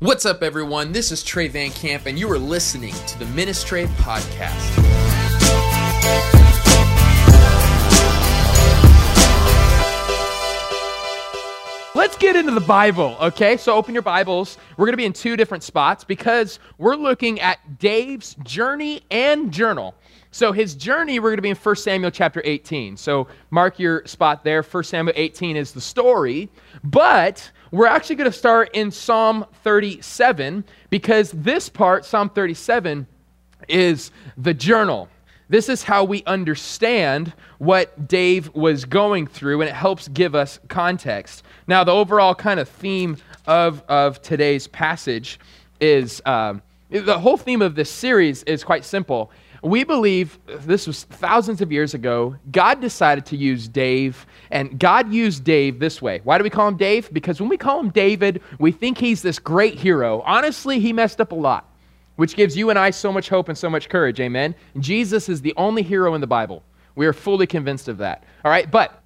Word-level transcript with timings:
What's 0.00 0.24
up, 0.24 0.42
everyone? 0.42 0.92
This 0.92 1.12
is 1.12 1.22
Trey 1.22 1.48
Van 1.48 1.70
Camp, 1.72 2.06
and 2.06 2.18
you 2.18 2.32
are 2.32 2.38
listening 2.38 2.94
to 2.94 3.18
the 3.18 3.26
Ministry 3.26 3.84
Podcast. 3.98 4.78
Let's 11.94 12.16
get 12.16 12.34
into 12.34 12.52
the 12.52 12.64
Bible, 12.66 13.14
okay? 13.20 13.58
So 13.58 13.74
open 13.74 13.92
your 13.92 14.02
Bibles. 14.02 14.56
We're 14.78 14.86
going 14.86 14.94
to 14.94 14.96
be 14.96 15.04
in 15.04 15.12
two 15.12 15.36
different 15.36 15.62
spots 15.62 16.02
because 16.02 16.60
we're 16.78 16.96
looking 16.96 17.38
at 17.38 17.78
Dave's 17.78 18.36
journey 18.42 19.02
and 19.10 19.52
journal. 19.52 19.94
So 20.30 20.52
his 20.52 20.74
journey, 20.74 21.18
we're 21.18 21.28
going 21.28 21.36
to 21.36 21.42
be 21.42 21.50
in 21.50 21.56
1 21.56 21.76
Samuel 21.76 22.10
chapter 22.10 22.40
18. 22.42 22.96
So 22.96 23.28
mark 23.50 23.78
your 23.78 24.06
spot 24.06 24.44
there. 24.44 24.62
1 24.62 24.82
Samuel 24.82 25.12
18 25.14 25.56
is 25.56 25.72
the 25.72 25.80
story, 25.82 26.48
but 26.82 27.50
we're 27.70 27.86
actually 27.86 28.16
going 28.16 28.30
to 28.30 28.36
start 28.36 28.70
in 28.74 28.90
Psalm 28.90 29.46
37 29.62 30.64
because 30.90 31.30
this 31.32 31.68
part, 31.68 32.04
Psalm 32.04 32.30
37, 32.30 33.06
is 33.68 34.10
the 34.36 34.54
journal. 34.54 35.08
This 35.48 35.68
is 35.68 35.82
how 35.82 36.04
we 36.04 36.22
understand 36.24 37.32
what 37.58 38.08
Dave 38.08 38.54
was 38.54 38.84
going 38.84 39.26
through, 39.26 39.60
and 39.60 39.68
it 39.68 39.74
helps 39.74 40.08
give 40.08 40.34
us 40.34 40.60
context. 40.68 41.42
Now, 41.66 41.84
the 41.84 41.92
overall 41.92 42.34
kind 42.34 42.60
of 42.60 42.68
theme 42.68 43.16
of, 43.46 43.82
of 43.88 44.22
today's 44.22 44.66
passage 44.68 45.40
is 45.80 46.22
um, 46.24 46.62
the 46.90 47.18
whole 47.18 47.36
theme 47.36 47.62
of 47.62 47.74
this 47.74 47.90
series 47.90 48.42
is 48.44 48.64
quite 48.64 48.84
simple. 48.84 49.30
We 49.62 49.84
believe 49.84 50.38
this 50.46 50.86
was 50.86 51.04
thousands 51.04 51.60
of 51.60 51.70
years 51.70 51.92
ago. 51.94 52.36
God 52.50 52.80
decided 52.80 53.26
to 53.26 53.36
use 53.36 53.68
Dave, 53.68 54.26
and 54.50 54.78
God 54.78 55.12
used 55.12 55.44
Dave 55.44 55.78
this 55.78 56.00
way. 56.00 56.20
Why 56.24 56.38
do 56.38 56.44
we 56.44 56.50
call 56.50 56.68
him 56.68 56.76
Dave? 56.76 57.12
Because 57.12 57.40
when 57.40 57.50
we 57.50 57.58
call 57.58 57.80
him 57.80 57.90
David, 57.90 58.42
we 58.58 58.72
think 58.72 58.96
he's 58.98 59.20
this 59.22 59.38
great 59.38 59.78
hero. 59.78 60.22
Honestly, 60.22 60.80
he 60.80 60.92
messed 60.92 61.20
up 61.20 61.32
a 61.32 61.36
lot 61.36 61.66
which 62.20 62.36
gives 62.36 62.54
you 62.54 62.68
and 62.68 62.78
I 62.78 62.90
so 62.90 63.10
much 63.10 63.30
hope 63.30 63.48
and 63.48 63.56
so 63.56 63.70
much 63.70 63.88
courage. 63.88 64.20
Amen. 64.20 64.54
Jesus 64.78 65.30
is 65.30 65.40
the 65.40 65.54
only 65.56 65.82
hero 65.82 66.14
in 66.14 66.20
the 66.20 66.26
Bible. 66.26 66.62
We 66.94 67.06
are 67.06 67.14
fully 67.14 67.46
convinced 67.46 67.88
of 67.88 67.96
that. 67.96 68.24
All 68.44 68.50
right, 68.50 68.70
but 68.70 69.02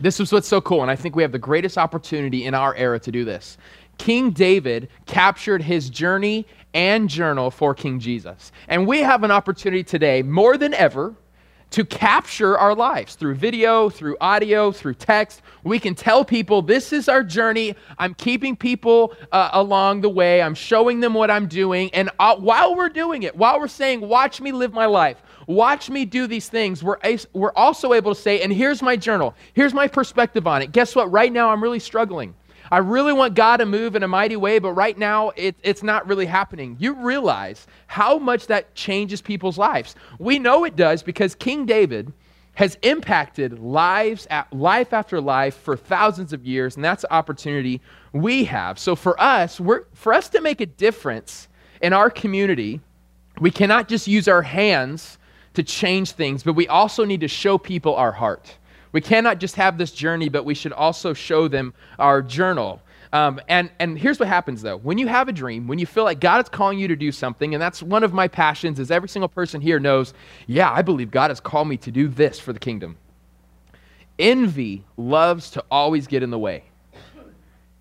this 0.00 0.18
is 0.18 0.32
what's 0.32 0.48
so 0.48 0.60
cool, 0.60 0.82
and 0.82 0.90
I 0.90 0.96
think 0.96 1.14
we 1.14 1.22
have 1.22 1.30
the 1.30 1.38
greatest 1.38 1.78
opportunity 1.78 2.46
in 2.46 2.54
our 2.54 2.74
era 2.74 2.98
to 2.98 3.12
do 3.12 3.24
this. 3.24 3.58
King 3.96 4.30
David 4.30 4.88
captured 5.06 5.62
his 5.62 5.88
journey 5.88 6.48
and 6.78 7.10
journal 7.10 7.50
for 7.50 7.74
King 7.74 7.98
Jesus. 7.98 8.52
And 8.68 8.86
we 8.86 9.00
have 9.00 9.24
an 9.24 9.32
opportunity 9.32 9.82
today, 9.82 10.22
more 10.22 10.56
than 10.56 10.72
ever, 10.74 11.16
to 11.70 11.84
capture 11.84 12.56
our 12.56 12.72
lives 12.72 13.16
through 13.16 13.34
video, 13.34 13.90
through 13.90 14.16
audio, 14.20 14.70
through 14.70 14.94
text. 14.94 15.42
We 15.64 15.80
can 15.80 15.96
tell 15.96 16.24
people 16.24 16.62
this 16.62 16.92
is 16.92 17.08
our 17.08 17.24
journey. 17.24 17.74
I'm 17.98 18.14
keeping 18.14 18.54
people 18.54 19.12
uh, 19.32 19.50
along 19.52 20.02
the 20.02 20.08
way. 20.08 20.40
I'm 20.40 20.54
showing 20.54 21.00
them 21.00 21.14
what 21.14 21.32
I'm 21.32 21.48
doing. 21.48 21.92
And 21.92 22.10
uh, 22.20 22.36
while 22.36 22.76
we're 22.76 22.88
doing 22.88 23.24
it, 23.24 23.36
while 23.36 23.58
we're 23.58 23.66
saying, 23.66 24.00
watch 24.00 24.40
me 24.40 24.52
live 24.52 24.72
my 24.72 24.86
life, 24.86 25.20
watch 25.48 25.90
me 25.90 26.04
do 26.04 26.28
these 26.28 26.48
things, 26.48 26.82
we're, 26.84 26.98
we're 27.32 27.52
also 27.54 27.92
able 27.92 28.14
to 28.14 28.20
say, 28.20 28.40
and 28.40 28.52
here's 28.52 28.82
my 28.82 28.94
journal, 28.94 29.34
here's 29.52 29.74
my 29.74 29.88
perspective 29.88 30.46
on 30.46 30.62
it. 30.62 30.70
Guess 30.70 30.94
what? 30.94 31.10
Right 31.10 31.32
now, 31.32 31.50
I'm 31.50 31.60
really 31.62 31.80
struggling. 31.80 32.34
I 32.70 32.78
really 32.78 33.12
want 33.12 33.34
God 33.34 33.58
to 33.58 33.66
move 33.66 33.96
in 33.96 34.02
a 34.02 34.08
mighty 34.08 34.36
way, 34.36 34.58
but 34.58 34.72
right 34.72 34.96
now 34.96 35.30
it, 35.30 35.56
it's 35.62 35.82
not 35.82 36.06
really 36.06 36.26
happening. 36.26 36.76
You 36.78 36.94
realize 36.94 37.66
how 37.86 38.18
much 38.18 38.46
that 38.48 38.74
changes 38.74 39.22
people's 39.22 39.58
lives. 39.58 39.94
We 40.18 40.38
know 40.38 40.64
it 40.64 40.76
does 40.76 41.02
because 41.02 41.34
King 41.34 41.66
David 41.66 42.12
has 42.54 42.76
impacted 42.82 43.60
lives 43.60 44.26
at, 44.30 44.52
life 44.52 44.92
after 44.92 45.20
life 45.20 45.56
for 45.56 45.76
thousands 45.76 46.32
of 46.32 46.44
years, 46.44 46.74
and 46.74 46.84
that's 46.84 47.02
the 47.02 47.12
opportunity 47.12 47.80
we 48.12 48.44
have. 48.44 48.80
So 48.80 48.96
for 48.96 49.20
us, 49.20 49.60
we're, 49.60 49.84
for 49.94 50.12
us 50.12 50.28
to 50.30 50.40
make 50.40 50.60
a 50.60 50.66
difference 50.66 51.46
in 51.80 51.92
our 51.92 52.10
community, 52.10 52.80
we 53.38 53.52
cannot 53.52 53.88
just 53.88 54.08
use 54.08 54.26
our 54.26 54.42
hands 54.42 55.18
to 55.54 55.62
change 55.62 56.12
things, 56.12 56.42
but 56.42 56.54
we 56.54 56.66
also 56.66 57.04
need 57.04 57.20
to 57.20 57.28
show 57.28 57.58
people 57.58 57.94
our 57.94 58.12
heart. 58.12 58.57
We 58.92 59.00
cannot 59.00 59.38
just 59.38 59.56
have 59.56 59.78
this 59.78 59.90
journey, 59.90 60.28
but 60.28 60.44
we 60.44 60.54
should 60.54 60.72
also 60.72 61.12
show 61.12 61.48
them 61.48 61.74
our 61.98 62.22
journal. 62.22 62.82
Um, 63.12 63.40
and, 63.48 63.70
and 63.78 63.98
here's 63.98 64.18
what 64.18 64.28
happens 64.28 64.60
though 64.60 64.76
when 64.76 64.98
you 64.98 65.06
have 65.06 65.28
a 65.28 65.32
dream, 65.32 65.66
when 65.66 65.78
you 65.78 65.86
feel 65.86 66.04
like 66.04 66.20
God 66.20 66.44
is 66.44 66.48
calling 66.48 66.78
you 66.78 66.88
to 66.88 66.96
do 66.96 67.10
something, 67.10 67.54
and 67.54 67.62
that's 67.62 67.82
one 67.82 68.04
of 68.04 68.12
my 68.12 68.28
passions, 68.28 68.78
is 68.78 68.90
every 68.90 69.08
single 69.08 69.28
person 69.28 69.60
here 69.60 69.80
knows, 69.80 70.12
yeah, 70.46 70.70
I 70.70 70.82
believe 70.82 71.10
God 71.10 71.30
has 71.30 71.40
called 71.40 71.68
me 71.68 71.76
to 71.78 71.90
do 71.90 72.08
this 72.08 72.38
for 72.38 72.52
the 72.52 72.58
kingdom. 72.58 72.96
Envy 74.18 74.84
loves 74.96 75.50
to 75.52 75.64
always 75.70 76.06
get 76.06 76.22
in 76.22 76.30
the 76.30 76.38
way. 76.38 76.64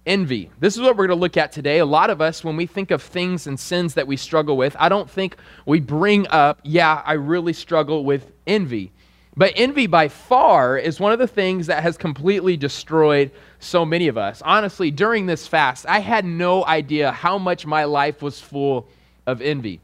Envy. 0.06 0.50
This 0.60 0.76
is 0.76 0.82
what 0.82 0.96
we're 0.96 1.08
going 1.08 1.18
to 1.18 1.22
look 1.22 1.36
at 1.36 1.52
today. 1.52 1.80
A 1.80 1.86
lot 1.86 2.10
of 2.10 2.22
us, 2.22 2.42
when 2.42 2.56
we 2.56 2.66
think 2.66 2.92
of 2.92 3.04
things 3.04 3.48
and 3.48 3.60
sins 3.60 3.96
that 3.96 4.08
we 4.08 4.16
struggle 4.16 4.56
with, 4.56 4.74
I 4.80 4.88
don't 4.88 5.10
think 5.10 5.36
we 5.66 5.82
bring 5.82 6.28
up, 6.30 6.62
yeah, 6.64 7.02
I 7.06 7.14
really 7.14 7.52
struggle 7.52 8.06
with 8.06 8.32
envy. 8.46 8.94
But 9.38 9.54
envy, 9.56 9.86
by 9.86 10.08
far, 10.08 10.80
is 10.80 11.00
one 11.00 11.12
of 11.12 11.20
the 11.20 11.28
things 11.28 11.68
that 11.68 11.84
has 11.84 11.96
completely 11.96 12.58
destroyed 12.58 13.30
so 13.60 13.86
many 13.86 14.08
of 14.08 14.18
us. 14.18 14.42
Honestly, 14.44 14.90
during 14.90 15.28
this 15.28 15.46
fast, 15.46 15.86
I 15.86 16.00
had 16.00 16.26
no 16.26 16.66
idea 16.66 17.12
how 17.12 17.38
much 17.38 17.64
my 17.64 17.84
life 17.84 18.24
was 18.24 18.42
full 18.42 18.88
of 19.28 19.44
envy. 19.44 19.80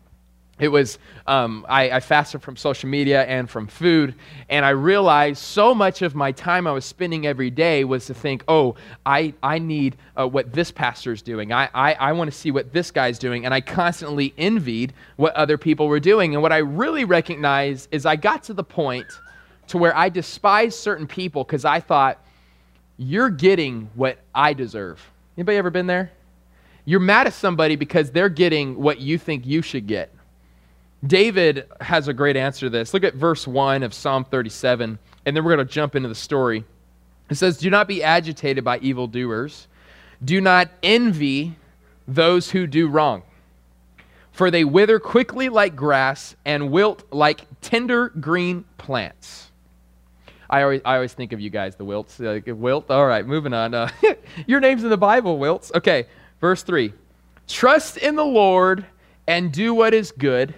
It 0.60 0.70
was, 0.70 0.98
um, 1.28 1.66
I, 1.70 1.92
I, 1.92 2.00
fasted 2.00 2.42
from 2.42 2.56
social 2.56 2.88
media 2.88 3.26
and 3.26 3.50
from 3.50 3.68
food, 3.68 4.16
and 4.50 4.64
I 4.64 4.70
realized 4.70 5.40
so 5.40 5.74
much 5.74 6.02
of 6.04 6.16
my 6.16 6.32
time 6.32 6.68
I 6.68 6.72
was 6.72 6.86
spending 6.86 7.26
every 7.28 7.50
day 7.50 7.84
was 7.84 8.06
to 8.06 8.14
think, 8.14 8.44
oh, 8.48 8.76
I, 9.06 9.34
I 9.44 9.60
need 9.60 9.98
uh, 10.16 10.28
what 10.28 10.54
this 10.54 10.72
pastor's 10.72 11.22
doing. 11.22 11.52
I, 11.52 11.70
I, 11.74 11.94
I 11.94 12.12
want 12.14 12.32
to 12.32 12.38
see 12.38 12.50
what 12.52 12.72
this 12.72 12.92
guy's 12.92 13.20
doing. 13.20 13.46
And 13.46 13.54
I 13.54 13.62
constantly 13.62 14.34
envied 14.38 14.94
what 15.16 15.36
other 15.36 15.58
people 15.58 15.88
were 15.88 16.00
doing. 16.00 16.34
And 16.34 16.42
what 16.42 16.54
I 16.54 16.58
really 16.58 17.04
recognized 17.04 17.90
is 17.92 18.06
I 18.06 18.16
got 18.16 18.44
to 18.44 18.54
the 18.54 18.64
point 18.64 19.08
to 19.68 19.78
where 19.78 19.96
I 19.96 20.10
despised 20.10 20.80
certain 20.80 21.08
people 21.08 21.44
because 21.44 21.66
I 21.66 21.80
thought, 21.80 22.20
you're 22.98 23.30
getting 23.30 23.90
what 23.96 24.20
I 24.36 24.54
deserve. 24.54 25.02
Anybody 25.38 25.58
ever 25.58 25.70
been 25.70 25.88
there? 25.88 26.12
You're 26.86 27.00
mad 27.00 27.28
at 27.28 27.34
somebody 27.34 27.76
because 27.76 28.12
they're 28.12 28.30
getting 28.30 28.78
what 28.80 29.00
you 29.00 29.18
think 29.18 29.46
you 29.46 29.62
should 29.62 29.88
get. 29.88 30.14
David 31.06 31.68
has 31.82 32.08
a 32.08 32.14
great 32.14 32.38
answer 32.38 32.68
to 32.68 32.70
this. 32.70 32.94
Look 32.94 33.04
at 33.04 33.16
verse 33.16 33.48
1 33.48 33.84
of 33.84 33.94
Psalm 33.94 34.26
37, 34.26 35.00
and 35.26 35.36
then 35.36 35.44
we're 35.44 35.56
going 35.56 35.68
to 35.68 35.74
jump 35.74 35.96
into 35.96 36.08
the 36.08 36.16
story. 36.16 36.64
It 37.30 37.36
says, 37.36 37.58
Do 37.58 37.70
not 37.70 37.88
be 37.88 38.04
agitated 38.04 38.64
by 38.64 38.80
evildoers, 38.80 39.68
do 40.24 40.40
not 40.40 40.70
envy 40.82 41.56
those 42.08 42.52
who 42.52 42.68
do 42.68 42.88
wrong 42.88 43.24
for 44.34 44.50
they 44.50 44.66
wither 44.66 45.00
quickly 45.00 45.48
like 45.48 45.76
grass 45.76 46.36
and 46.44 46.72
wilt 46.72 47.04
like 47.12 47.46
tender 47.62 48.10
green 48.10 48.66
plants. 48.78 49.52
I 50.54 50.62
always, 50.62 50.82
I 50.86 50.94
always 50.94 51.14
think 51.14 51.34
of 51.34 51.40
you 51.40 51.50
guys, 51.50 51.76
the 51.78 51.84
Wilts. 51.84 52.20
Like, 52.20 52.44
Wilt, 52.46 52.92
all 52.92 53.08
right, 53.08 53.26
moving 53.26 53.54
on. 53.54 53.74
Uh, 53.74 53.90
your 54.46 54.60
name's 54.60 54.84
in 54.84 54.92
the 54.92 54.98
Bible, 54.98 55.40
Wilts. 55.40 55.72
Okay, 55.74 56.06
verse 56.40 56.62
3. 56.62 56.94
Trust 57.48 57.98
in 57.98 58.16
the 58.16 58.24
Lord 58.24 58.86
and 59.26 59.52
do 59.52 59.74
what 59.74 59.96
is 59.96 60.12
good. 60.12 60.54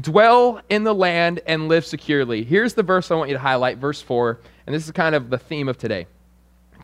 Dwell 0.00 0.60
in 0.68 0.84
the 0.84 0.94
land 0.94 1.40
and 1.44 1.66
live 1.66 1.84
securely. 1.84 2.44
Here's 2.44 2.74
the 2.74 2.84
verse 2.84 3.10
I 3.10 3.16
want 3.16 3.28
you 3.28 3.34
to 3.34 3.42
highlight, 3.42 3.78
verse 3.78 4.00
4, 4.00 4.38
and 4.64 4.72
this 4.72 4.84
is 4.84 4.92
kind 4.92 5.16
of 5.16 5.28
the 5.28 5.38
theme 5.38 5.66
of 5.68 5.76
today. 5.76 6.06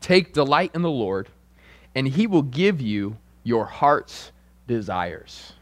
Take 0.00 0.32
delight 0.32 0.72
in 0.74 0.82
the 0.82 0.90
Lord, 0.90 1.28
and 1.94 2.08
he 2.08 2.26
will 2.26 2.42
give 2.42 2.80
you 2.80 3.16
your 3.44 3.66
heart's 3.66 4.32
desires. 4.66 5.52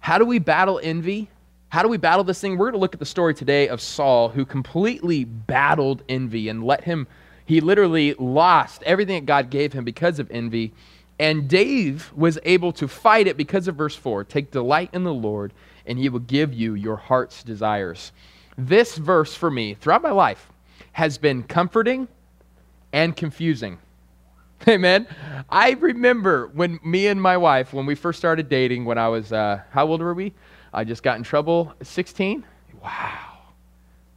How 0.00 0.18
do 0.18 0.24
we 0.24 0.40
battle 0.40 0.80
envy? 0.82 1.30
How 1.74 1.82
do 1.82 1.88
we 1.88 1.96
battle 1.96 2.22
this 2.22 2.40
thing? 2.40 2.56
We're 2.56 2.66
going 2.66 2.74
to 2.74 2.78
look 2.78 2.94
at 2.94 3.00
the 3.00 3.04
story 3.04 3.34
today 3.34 3.66
of 3.66 3.80
Saul, 3.80 4.28
who 4.28 4.44
completely 4.44 5.24
battled 5.24 6.04
envy 6.08 6.48
and 6.48 6.62
let 6.62 6.84
him, 6.84 7.08
he 7.46 7.60
literally 7.60 8.14
lost 8.14 8.84
everything 8.84 9.16
that 9.16 9.26
God 9.26 9.50
gave 9.50 9.72
him 9.72 9.82
because 9.82 10.20
of 10.20 10.30
envy. 10.30 10.72
And 11.18 11.48
Dave 11.48 12.12
was 12.14 12.38
able 12.44 12.70
to 12.74 12.86
fight 12.86 13.26
it 13.26 13.36
because 13.36 13.66
of 13.66 13.74
verse 13.74 13.96
4 13.96 14.22
Take 14.22 14.52
delight 14.52 14.90
in 14.92 15.02
the 15.02 15.12
Lord, 15.12 15.52
and 15.84 15.98
he 15.98 16.08
will 16.08 16.20
give 16.20 16.54
you 16.54 16.74
your 16.74 16.94
heart's 16.94 17.42
desires. 17.42 18.12
This 18.56 18.96
verse 18.96 19.34
for 19.34 19.50
me, 19.50 19.74
throughout 19.74 20.02
my 20.02 20.12
life, 20.12 20.52
has 20.92 21.18
been 21.18 21.42
comforting 21.42 22.06
and 22.92 23.16
confusing. 23.16 23.78
Amen. 24.68 25.08
I 25.50 25.72
remember 25.72 26.52
when 26.54 26.78
me 26.84 27.08
and 27.08 27.20
my 27.20 27.36
wife, 27.36 27.72
when 27.72 27.84
we 27.84 27.96
first 27.96 28.20
started 28.20 28.48
dating, 28.48 28.84
when 28.84 28.96
I 28.96 29.08
was, 29.08 29.32
uh, 29.32 29.62
how 29.70 29.88
old 29.88 30.00
were 30.00 30.14
we? 30.14 30.34
I 30.74 30.84
just 30.84 31.02
got 31.02 31.16
in 31.16 31.22
trouble 31.22 31.72
16. 31.82 32.44
Wow. 32.82 33.38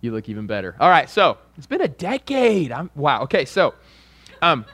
You 0.02 0.12
look 0.12 0.30
even 0.30 0.48
better. 0.48 0.76
All 0.80 0.90
right, 0.90 1.10
so 1.10 1.38
it's 1.58 1.68
been 1.68 1.82
a 1.82 1.88
decade. 1.88 2.72
I'm 2.72 2.90
wow. 2.96 3.24
Okay, 3.24 3.46
so 3.46 3.74
um 4.42 4.66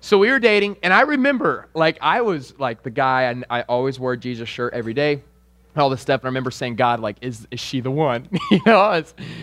so 0.00 0.18
we 0.18 0.30
were 0.30 0.38
dating 0.38 0.76
and 0.82 0.92
I 0.92 1.02
remember 1.02 1.68
like 1.74 1.98
I 2.00 2.20
was 2.20 2.58
like 2.58 2.82
the 2.82 2.90
guy 2.90 3.30
I, 3.50 3.60
I 3.60 3.62
always 3.62 3.98
wore 3.98 4.12
a 4.12 4.16
Jesus 4.16 4.48
shirt 4.48 4.74
every 4.74 4.94
day. 4.94 5.22
All 5.76 5.90
this 5.90 6.00
stuff. 6.00 6.20
And 6.20 6.26
I 6.26 6.28
remember 6.28 6.50
saying, 6.50 6.76
God, 6.76 7.00
like, 7.00 7.16
is, 7.20 7.46
is 7.50 7.60
she 7.60 7.80
the 7.80 7.90
one? 7.90 8.28
you 8.50 8.60
know, 8.66 9.02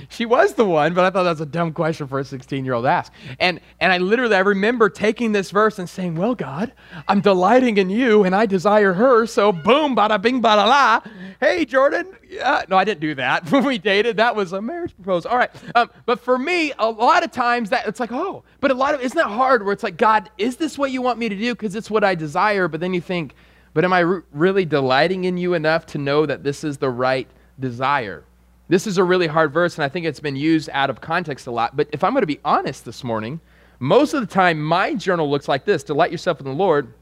she 0.09 0.25
was 0.25 0.53
the 0.53 0.65
one, 0.65 0.93
but 0.93 1.05
I 1.05 1.09
thought 1.09 1.23
that 1.23 1.31
was 1.31 1.41
a 1.41 1.45
dumb 1.45 1.73
question 1.73 2.07
for 2.07 2.19
a 2.19 2.25
16 2.25 2.65
year 2.65 2.73
old 2.73 2.85
to 2.85 2.89
ask. 2.89 3.11
And, 3.39 3.59
and 3.79 3.91
I 3.91 3.97
literally, 3.97 4.35
I 4.35 4.39
remember 4.39 4.89
taking 4.89 5.31
this 5.31 5.51
verse 5.51 5.79
and 5.79 5.89
saying, 5.89 6.15
well, 6.15 6.35
God, 6.35 6.73
I'm 7.07 7.21
delighting 7.21 7.77
in 7.77 7.89
you 7.89 8.23
and 8.23 8.35
I 8.35 8.45
desire 8.45 8.93
her. 8.93 9.25
So 9.25 9.51
boom, 9.51 9.95
bada 9.95 10.21
bing, 10.21 10.41
bada 10.41 10.65
la. 10.65 11.01
Hey, 11.39 11.65
Jordan. 11.65 12.15
Yeah. 12.29 12.63
No, 12.69 12.77
I 12.77 12.83
didn't 12.83 13.01
do 13.01 13.15
that 13.15 13.49
when 13.51 13.65
we 13.65 13.77
dated. 13.77 14.17
That 14.17 14.35
was 14.35 14.53
a 14.53 14.61
marriage 14.61 14.95
proposal. 14.95 15.31
All 15.31 15.37
right. 15.37 15.51
Um, 15.75 15.89
but 16.05 16.19
for 16.19 16.37
me, 16.37 16.73
a 16.79 16.89
lot 16.89 17.23
of 17.23 17.31
times 17.31 17.69
that 17.71 17.87
it's 17.87 17.99
like, 17.99 18.11
oh, 18.11 18.43
but 18.59 18.71
a 18.71 18.73
lot 18.73 18.93
of, 18.93 19.01
isn't 19.01 19.17
that 19.17 19.27
hard 19.27 19.63
where 19.63 19.73
it's 19.73 19.83
like, 19.83 19.97
God, 19.97 20.29
is 20.37 20.57
this 20.57 20.77
what 20.77 20.91
you 20.91 21.01
want 21.01 21.19
me 21.19 21.29
to 21.29 21.35
do? 21.35 21.53
Because 21.53 21.75
it's 21.75 21.89
what 21.89 22.03
I 22.03 22.15
desire. 22.15 22.67
But 22.67 22.79
then 22.79 22.93
you 22.93 23.01
think, 23.01 23.33
but 23.73 23.85
am 23.85 23.93
I 23.93 23.99
re- 23.99 24.21
really 24.31 24.65
delighting 24.65 25.23
in 25.23 25.37
you 25.37 25.53
enough 25.53 25.85
to 25.87 25.97
know 25.97 26.25
that 26.25 26.43
this 26.43 26.63
is 26.63 26.77
the 26.77 26.89
right 26.89 27.27
desire? 27.59 28.23
This 28.67 28.87
is 28.87 28.97
a 28.97 29.03
really 29.03 29.27
hard 29.27 29.51
verse, 29.51 29.75
and 29.75 29.83
I 29.83 29.89
think 29.89 30.05
it's 30.05 30.19
been 30.19 30.35
used 30.35 30.69
out 30.71 30.89
of 30.89 31.01
context 31.01 31.47
a 31.47 31.51
lot. 31.51 31.75
But 31.75 31.89
if 31.91 32.03
I'm 32.03 32.13
going 32.13 32.21
to 32.21 32.27
be 32.27 32.39
honest 32.45 32.85
this 32.85 33.03
morning, 33.03 33.39
most 33.79 34.13
of 34.13 34.21
the 34.21 34.33
time 34.33 34.61
my 34.61 34.93
journal 34.93 35.29
looks 35.29 35.47
like 35.47 35.65
this 35.65 35.83
Delight 35.83 36.11
yourself 36.11 36.39
in 36.39 36.45
the 36.45 36.53
Lord, 36.53 36.93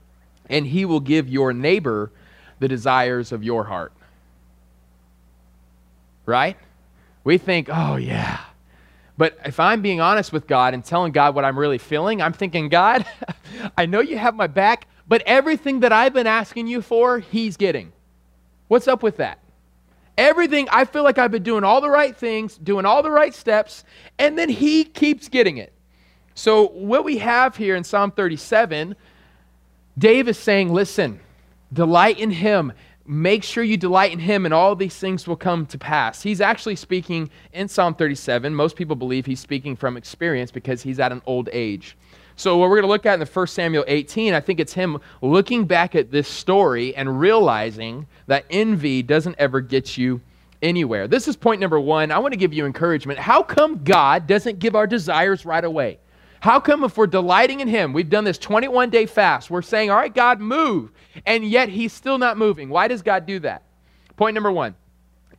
and 0.50 0.66
he 0.66 0.86
will 0.86 1.00
give 1.00 1.30
your 1.30 1.54
neighbor 1.54 2.12
the 2.60 2.68
desires 2.68 3.32
of 3.32 3.44
your 3.44 3.66
heart. 3.66 3.94
Right? 6.26 6.58
We 7.24 7.38
think, 7.38 7.70
oh, 7.72 7.98
yeah. 7.98 8.40
But 9.18 9.38
if 9.46 9.60
I'm 9.60 9.82
being 9.82 10.00
honest 10.00 10.32
with 10.32 10.48
God 10.48 10.74
and 10.74 10.84
telling 10.84 11.12
God 11.12 11.36
what 11.36 11.44
I'm 11.44 11.60
really 11.60 11.78
feeling, 11.78 12.22
I'm 12.22 12.34
thinking, 12.34 12.70
God, 12.70 13.06
I 13.78 13.86
know 13.86 14.00
you 14.00 14.18
have 14.18 14.34
my 14.34 14.48
back. 14.48 14.88
But 15.10 15.24
everything 15.26 15.80
that 15.82 15.92
I've 15.92 16.14
been 16.14 16.28
asking 16.28 16.68
you 16.68 16.84
for, 16.84 17.20
he's 17.20 17.58
getting. 17.58 17.92
What's 18.68 18.88
up 18.88 19.02
with 19.02 19.18
that? 19.18 19.40
Everything, 20.18 20.68
I 20.72 20.86
feel 20.86 21.04
like 21.04 21.18
I've 21.18 21.32
been 21.32 21.44
doing 21.44 21.64
all 21.64 21.82
the 21.82 21.90
right 21.90 22.16
things, 22.16 22.58
doing 22.58 22.86
all 22.86 23.02
the 23.02 23.10
right 23.10 23.34
steps, 23.34 23.84
and 24.20 24.38
then 24.38 24.50
he 24.50 24.84
keeps 24.84 25.28
getting 25.28 25.58
it. 25.58 25.74
So, 26.36 26.68
what 26.68 27.04
we 27.04 27.18
have 27.18 27.56
here 27.56 27.76
in 27.76 27.84
Psalm 27.84 28.12
37, 28.12 28.96
Dave 29.98 30.28
is 30.28 30.38
saying, 30.38 30.72
Listen, 30.72 31.20
delight 31.74 32.20
in 32.20 32.32
him. 32.32 32.72
Make 33.06 33.44
sure 33.44 33.64
you 33.64 33.78
delight 33.78 34.12
in 34.12 34.20
him, 34.20 34.46
and 34.46 34.54
all 34.54 34.76
these 34.76 34.96
things 34.96 35.28
will 35.28 35.36
come 35.36 35.66
to 35.68 35.78
pass. 35.80 36.22
He's 36.22 36.42
actually 36.42 36.76
speaking 36.76 37.32
in 37.54 37.68
Psalm 37.68 37.96
37. 37.96 38.54
Most 38.54 38.76
people 38.76 38.96
believe 38.96 39.26
he's 39.26 39.40
speaking 39.40 39.76
from 39.76 39.98
experience 39.98 40.52
because 40.52 40.84
he's 40.84 41.00
at 41.00 41.12
an 41.12 41.24
old 41.26 41.50
age. 41.52 41.98
So, 42.40 42.56
what 42.56 42.70
we're 42.70 42.78
going 42.78 42.84
to 42.84 42.88
look 42.88 43.06
at 43.06 43.16
in 43.16 43.20
the 43.20 43.26
1 43.26 43.48
Samuel 43.48 43.84
18, 43.86 44.34
I 44.34 44.40
think 44.40 44.62
it's 44.62 44.72
him 44.72 45.00
looking 45.22 45.66
back 45.66 45.94
at 45.94 46.10
this 46.10 46.26
story 46.26 46.96
and 46.96 47.20
realizing 47.20 48.08
that 48.28 48.46
envy 48.50 49.04
doesn't 49.04 49.36
ever 49.38 49.60
get 49.60 49.98
you 49.98 50.22
anywhere. 50.62 51.10
This 51.10 51.28
is 51.28 51.36
point 51.36 51.60
number 51.60 51.82
one. 51.82 52.12
I 52.12 52.20
want 52.20 52.32
to 52.32 52.38
give 52.38 52.54
you 52.54 52.66
encouragement. 52.66 53.20
How 53.20 53.44
come 53.44 53.84
God 53.84 54.26
doesn't 54.26 54.60
give 54.60 54.74
our 54.74 54.88
desires 54.88 55.46
right 55.46 55.66
away? 55.66 56.00
How 56.40 56.62
come 56.62 56.86
if 56.86 56.96
we're 56.96 57.08
delighting 57.08 57.60
in 57.60 57.68
Him, 57.68 57.92
we've 57.92 58.10
done 58.10 58.24
this 58.24 58.38
21 58.38 58.90
day 58.90 59.06
fast, 59.06 59.50
we're 59.50 59.62
saying, 59.62 59.92
All 59.92 59.98
right, 59.98 60.16
God, 60.16 60.40
move, 60.40 60.94
and 61.26 61.44
yet 61.44 61.68
He's 61.68 61.92
still 61.92 62.18
not 62.18 62.38
moving? 62.38 62.70
Why 62.70 62.88
does 62.88 63.02
God 63.02 63.26
do 63.26 63.40
that? 63.40 63.64
Point 64.16 64.34
number 64.34 64.50
one 64.50 64.76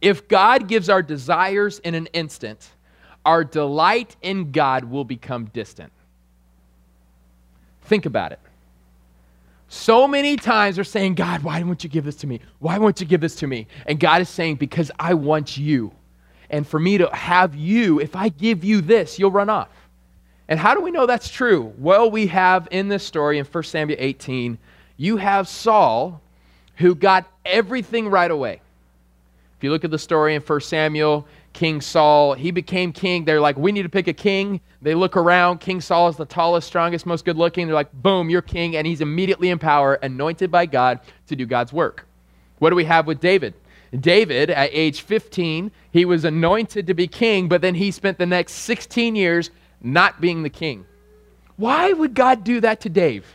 if 0.03 0.29
God 0.29 0.69
gives 0.69 0.91
our 0.91 1.01
desires 1.01 1.79
in 1.79 1.95
an 1.95 2.09
instant, 2.09 2.73
our 3.25 3.43
delight 3.43 4.17
in 4.21 4.53
God 4.53 4.85
will 4.85 5.07
become 5.07 5.47
distant. 5.47 5.95
Think 7.91 8.07
about 8.07 8.31
it. 8.31 8.39
So 9.67 10.07
many 10.07 10.37
times 10.37 10.77
they're 10.77 10.85
saying, 10.85 11.17
God, 11.17 11.43
why 11.43 11.61
won't 11.65 11.83
you 11.83 11.91
give 11.91 12.05
this 12.05 12.15
to 12.17 12.29
me? 12.29 12.39
Why 12.61 12.79
won't 12.79 13.01
you 13.01 13.07
give 13.07 13.21
this 13.21 13.35
to 13.37 13.49
me? 13.49 13.67
And 13.85 13.99
God 13.99 14.23
is 14.23 14.29
saying, 14.29 14.57
because 14.57 14.93
I 15.01 15.15
want 15.15 15.59
you. 15.59 15.91
And 16.51 16.65
for 16.65 16.79
me 16.79 16.99
to 16.99 17.13
have 17.13 17.57
you, 17.57 17.99
if 17.99 18.15
I 18.15 18.29
give 18.29 18.63
you 18.63 18.81
this, 18.81 19.19
you'll 19.19 19.33
run 19.33 19.51
off. 19.51 19.71
And 20.47 20.61
how 20.61 20.73
do 20.73 20.81
we 20.81 20.93
know 20.93 21.05
that's 21.05 21.29
true? 21.29 21.75
Well, 21.79 22.09
we 22.13 22.29
have 22.29 22.69
in 22.71 22.87
this 22.87 23.05
story 23.05 23.39
in 23.41 23.45
1 23.45 23.65
Samuel 23.65 23.99
18, 24.01 24.57
you 24.97 25.17
have 25.17 25.49
Saul 25.49 26.21
who 26.77 26.95
got 26.95 27.27
everything 27.45 28.09
right 28.09 28.31
away. 28.31 28.61
If 29.59 29.65
you 29.65 29.73
look 29.73 29.85
at 29.85 29.91
the 29.91 29.99
story 29.99 30.37
in 30.37 30.43
1 30.43 30.61
Samuel, 30.61 31.27
King 31.53 31.81
Saul. 31.81 32.35
He 32.35 32.51
became 32.51 32.93
king. 32.93 33.25
They're 33.25 33.41
like, 33.41 33.57
we 33.57 33.73
need 33.73 33.83
to 33.83 33.89
pick 33.89 34.09
a 34.09 34.13
king. 34.13 34.61
They 34.83 34.95
look 34.95 35.17
around. 35.17 35.59
King 35.59 35.81
Saul 35.81 36.09
is 36.09 36.17
the 36.17 36.25
tallest, 36.25 36.67
strongest, 36.67 37.07
most 37.07 37.25
good 37.25 37.37
looking. 37.37 37.67
They're 37.67 37.75
like, 37.75 37.93
boom, 37.93 38.31
you're 38.31 38.43
king. 38.43 38.77
And 38.77 38.87
he's 38.87 39.01
immediately 39.01 39.51
in 39.51 39.59
power, 39.59 39.95
anointed 39.95 40.51
by 40.51 40.67
God 40.67 41.01
to 41.27 41.37
do 41.37 41.47
God's 41.47 41.73
work. 41.73 42.07
What 42.59 42.71
do 42.71 42.77
we 42.77 42.85
have 42.85 43.07
with 43.07 43.21
David? 43.21 43.55
David, 43.99 44.51
at 44.51 44.71
age 44.73 45.01
15, 45.03 45.73
he 45.91 46.05
was 46.05 46.25
anointed 46.25 46.87
to 46.87 46.95
be 46.95 47.09
king, 47.09 47.49
but 47.49 47.61
then 47.61 47.75
he 47.75 47.91
spent 47.91 48.19
the 48.19 48.27
next 48.27 48.53
16 48.53 49.17
years 49.17 49.51
not 49.83 50.21
being 50.21 50.43
the 50.43 50.51
king. 50.51 50.87
Why 51.57 51.93
would 51.93 52.15
God 52.15 52.45
do 52.45 52.61
that 52.61 52.81
to 52.83 52.89
Dave? 52.89 53.27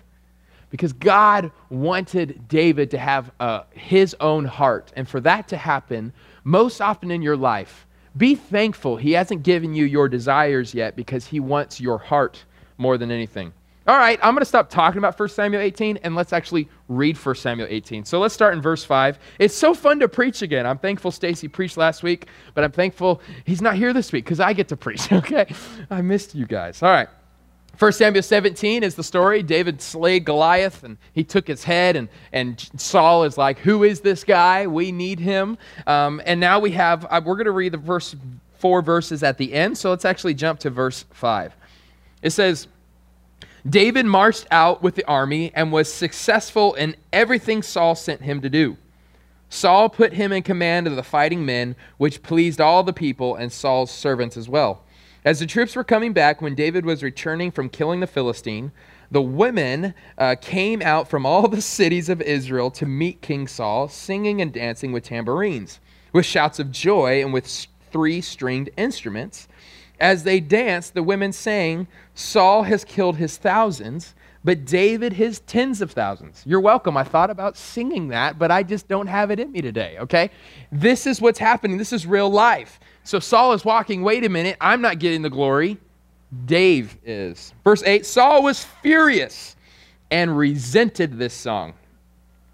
Because 0.69 0.93
God 0.93 1.51
wanted 1.69 2.47
David 2.47 2.91
to 2.91 2.97
have 2.97 3.31
uh, 3.39 3.63
his 3.71 4.15
own 4.19 4.45
heart. 4.45 4.93
And 4.95 5.07
for 5.07 5.19
that 5.21 5.49
to 5.49 5.57
happen, 5.57 6.13
most 6.43 6.81
often 6.81 7.11
in 7.11 7.21
your 7.21 7.37
life, 7.37 7.85
be 8.17 8.35
thankful 8.35 8.97
he 8.97 9.11
hasn't 9.11 9.43
given 9.43 9.73
you 9.73 9.85
your 9.85 10.07
desires 10.07 10.73
yet 10.73 10.95
because 10.95 11.25
he 11.25 11.39
wants 11.39 11.79
your 11.81 11.97
heart 11.97 12.43
more 12.77 12.97
than 12.97 13.11
anything. 13.11 13.53
All 13.87 13.97
right, 13.97 14.17
I'm 14.23 14.33
going 14.33 14.41
to 14.41 14.45
stop 14.45 14.71
talking 14.71 14.97
about 14.97 15.19
1 15.19 15.29
Samuel 15.29 15.61
18 15.61 15.97
and 15.97 16.15
let's 16.15 16.33
actually 16.33 16.67
read 16.87 17.17
1 17.17 17.35
Samuel 17.35 17.67
18. 17.69 18.03
So 18.03 18.19
let's 18.19 18.33
start 18.33 18.55
in 18.55 18.61
verse 18.61 18.83
5. 18.83 19.19
It's 19.37 19.53
so 19.53 19.75
fun 19.75 19.99
to 19.99 20.07
preach 20.07 20.41
again. 20.41 20.65
I'm 20.65 20.79
thankful 20.79 21.11
Stacy 21.11 21.47
preached 21.47 21.77
last 21.77 22.01
week, 22.01 22.27
but 22.55 22.63
I'm 22.63 22.71
thankful 22.71 23.21
he's 23.43 23.61
not 23.61 23.75
here 23.75 23.93
this 23.93 24.11
week 24.11 24.25
because 24.25 24.39
I 24.39 24.53
get 24.53 24.69
to 24.69 24.77
preach, 24.77 25.11
okay? 25.11 25.53
I 25.91 26.01
missed 26.01 26.33
you 26.33 26.47
guys. 26.47 26.81
All 26.81 26.89
right. 26.89 27.09
1 27.77 27.91
Samuel 27.93 28.23
17 28.23 28.83
is 28.83 28.95
the 28.95 29.03
story. 29.03 29.43
David 29.43 29.81
slayed 29.81 30.23
Goliath 30.23 30.83
and 30.83 30.97
he 31.13 31.23
took 31.23 31.47
his 31.47 31.63
head, 31.63 31.95
and, 31.95 32.07
and 32.31 32.69
Saul 32.77 33.23
is 33.23 33.37
like, 33.37 33.59
Who 33.59 33.83
is 33.83 34.01
this 34.01 34.23
guy? 34.23 34.67
We 34.67 34.91
need 34.91 35.19
him. 35.19 35.57
Um, 35.85 36.21
and 36.25 36.39
now 36.39 36.59
we 36.59 36.71
have, 36.71 37.05
uh, 37.09 37.21
we're 37.23 37.35
going 37.35 37.45
to 37.45 37.51
read 37.51 37.73
the 37.73 37.77
verse, 37.77 38.15
four 38.57 38.81
verses 38.81 39.23
at 39.23 39.37
the 39.37 39.53
end. 39.53 39.77
So 39.77 39.89
let's 39.89 40.05
actually 40.05 40.33
jump 40.35 40.59
to 40.59 40.69
verse 40.69 41.05
5. 41.11 41.53
It 42.21 42.29
says, 42.31 42.67
David 43.67 44.05
marched 44.05 44.47
out 44.51 44.83
with 44.83 44.95
the 44.95 45.05
army 45.05 45.51
and 45.55 45.71
was 45.71 45.91
successful 45.91 46.75
in 46.75 46.95
everything 47.11 47.63
Saul 47.63 47.95
sent 47.95 48.21
him 48.21 48.41
to 48.41 48.49
do. 48.49 48.77
Saul 49.49 49.89
put 49.89 50.13
him 50.13 50.31
in 50.31 50.43
command 50.43 50.87
of 50.87 50.95
the 50.95 51.03
fighting 51.03 51.45
men, 51.45 51.75
which 51.97 52.21
pleased 52.21 52.61
all 52.61 52.83
the 52.83 52.93
people 52.93 53.35
and 53.35 53.51
Saul's 53.51 53.91
servants 53.91 54.37
as 54.37 54.49
well. 54.49 54.84
As 55.25 55.39
the 55.39 55.47
troops 55.47 55.75
were 55.75 55.83
coming 55.83 56.13
back, 56.13 56.39
when 56.39 56.53
David 56.53 56.85
was 56.85 57.01
returning 57.01 57.49
from 57.49 57.67
killing 57.67 57.99
the 57.99 58.05
Philistine, 58.05 58.71
the 59.09 59.23
women 59.23 59.95
uh, 60.19 60.35
came 60.39 60.83
out 60.83 61.07
from 61.07 61.25
all 61.25 61.47
the 61.47 61.63
cities 61.63 62.09
of 62.09 62.21
Israel 62.21 62.69
to 62.71 62.85
meet 62.85 63.23
King 63.23 63.47
Saul, 63.47 63.87
singing 63.87 64.39
and 64.39 64.53
dancing 64.53 64.91
with 64.91 65.03
tambourines, 65.03 65.79
with 66.13 66.27
shouts 66.27 66.59
of 66.59 66.71
joy, 66.71 67.23
and 67.23 67.33
with 67.33 67.67
three 67.91 68.21
stringed 68.21 68.69
instruments. 68.77 69.47
As 69.99 70.23
they 70.23 70.39
danced, 70.39 70.93
the 70.93 71.01
women 71.01 71.33
sang, 71.33 71.87
Saul 72.13 72.61
has 72.61 72.83
killed 72.83 73.17
his 73.17 73.37
thousands, 73.37 74.13
but 74.43 74.63
David 74.63 75.13
his 75.13 75.39
tens 75.39 75.81
of 75.81 75.89
thousands. 75.89 76.43
You're 76.45 76.59
welcome. 76.59 76.97
I 76.97 77.03
thought 77.03 77.31
about 77.31 77.57
singing 77.57 78.09
that, 78.09 78.37
but 78.37 78.51
I 78.51 78.61
just 78.61 78.87
don't 78.87 79.07
have 79.07 79.31
it 79.31 79.39
in 79.39 79.51
me 79.51 79.61
today, 79.61 79.97
okay? 80.01 80.29
This 80.71 81.07
is 81.07 81.19
what's 81.19 81.39
happening. 81.39 81.77
This 81.77 81.93
is 81.93 82.05
real 82.05 82.29
life. 82.29 82.79
So 83.05 83.19
Saul 83.19 83.53
is 83.53 83.63
walking, 83.63 84.01
wait 84.01 84.25
a 84.25 84.29
minute, 84.29 84.57
I'm 84.59 84.81
not 84.81 84.97
getting 84.97 85.21
the 85.21 85.29
glory. 85.29 85.77
Dave 86.45 86.97
is. 87.05 87.53
Verse 87.63 87.83
8 87.83 88.05
Saul 88.05 88.43
was 88.43 88.63
furious 88.81 89.55
and 90.09 90.35
resented 90.35 91.17
this 91.17 91.33
song. 91.33 91.75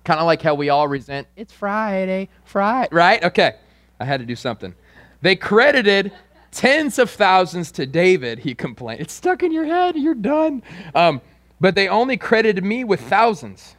Kind 0.04 0.20
of 0.20 0.26
like 0.26 0.42
how 0.42 0.54
we 0.54 0.70
all 0.70 0.88
resent, 0.88 1.28
it's 1.38 1.54
Friday, 1.54 2.28
Friday, 2.44 2.90
right? 2.92 3.24
Okay, 3.24 3.56
I 4.00 4.06
had 4.06 4.20
to 4.20 4.26
do 4.26 4.36
something. 4.36 4.76
They 5.22 5.38
credited 5.38 6.12
tens 6.52 7.00
of 7.00 7.10
thousands 7.10 7.72
to 7.74 7.86
David, 7.86 8.40
he 8.40 8.54
complained. 8.54 9.00
It's 9.00 9.14
stuck 9.14 9.44
in 9.44 9.54
your 9.54 9.66
head, 9.66 9.96
you're 9.96 10.14
done. 10.14 10.64
Um, 10.96 11.22
but 11.62 11.76
they 11.76 11.88
only 11.88 12.18
credited 12.18 12.66
me 12.66 12.84
with 12.84 13.00
thousands. 13.00 13.76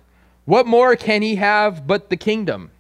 What 0.47 0.67
more 0.67 0.97
can 0.97 1.21
he 1.21 1.35
have 1.37 1.87
but 1.87 2.09
the 2.09 2.17
kingdom? 2.17 2.71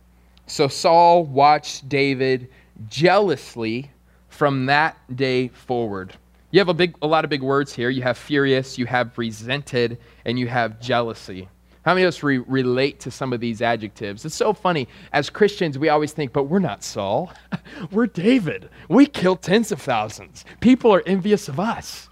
So 0.46 0.66
Saul 0.66 1.24
watched 1.24 1.88
David 1.88 2.48
jealously 2.88 3.90
from 4.28 4.66
that 4.66 4.96
day 5.14 5.48
forward. 5.48 6.14
You 6.50 6.60
have 6.60 6.68
a 6.68 6.74
big 6.74 6.96
a 7.02 7.06
lot 7.06 7.24
of 7.24 7.30
big 7.30 7.42
words 7.42 7.72
here. 7.72 7.90
You 7.90 8.02
have 8.02 8.18
furious, 8.18 8.78
you 8.78 8.86
have 8.86 9.16
resented, 9.16 9.98
and 10.24 10.38
you 10.38 10.48
have 10.48 10.80
jealousy. 10.80 11.48
How 11.84 11.94
many 11.94 12.04
of 12.04 12.08
us 12.08 12.22
re- 12.22 12.38
relate 12.38 13.00
to 13.00 13.10
some 13.10 13.32
of 13.32 13.40
these 13.40 13.60
adjectives? 13.60 14.24
It's 14.24 14.34
so 14.34 14.52
funny. 14.52 14.86
As 15.12 15.30
Christians, 15.30 15.78
we 15.78 15.88
always 15.88 16.12
think, 16.12 16.32
but 16.32 16.44
we're 16.44 16.60
not 16.60 16.84
Saul. 16.84 17.32
we're 17.90 18.06
David. 18.06 18.68
We 18.88 19.06
killed 19.06 19.42
tens 19.42 19.72
of 19.72 19.80
thousands. 19.82 20.44
People 20.60 20.94
are 20.94 21.02
envious 21.06 21.48
of 21.48 21.58
us. 21.58 22.08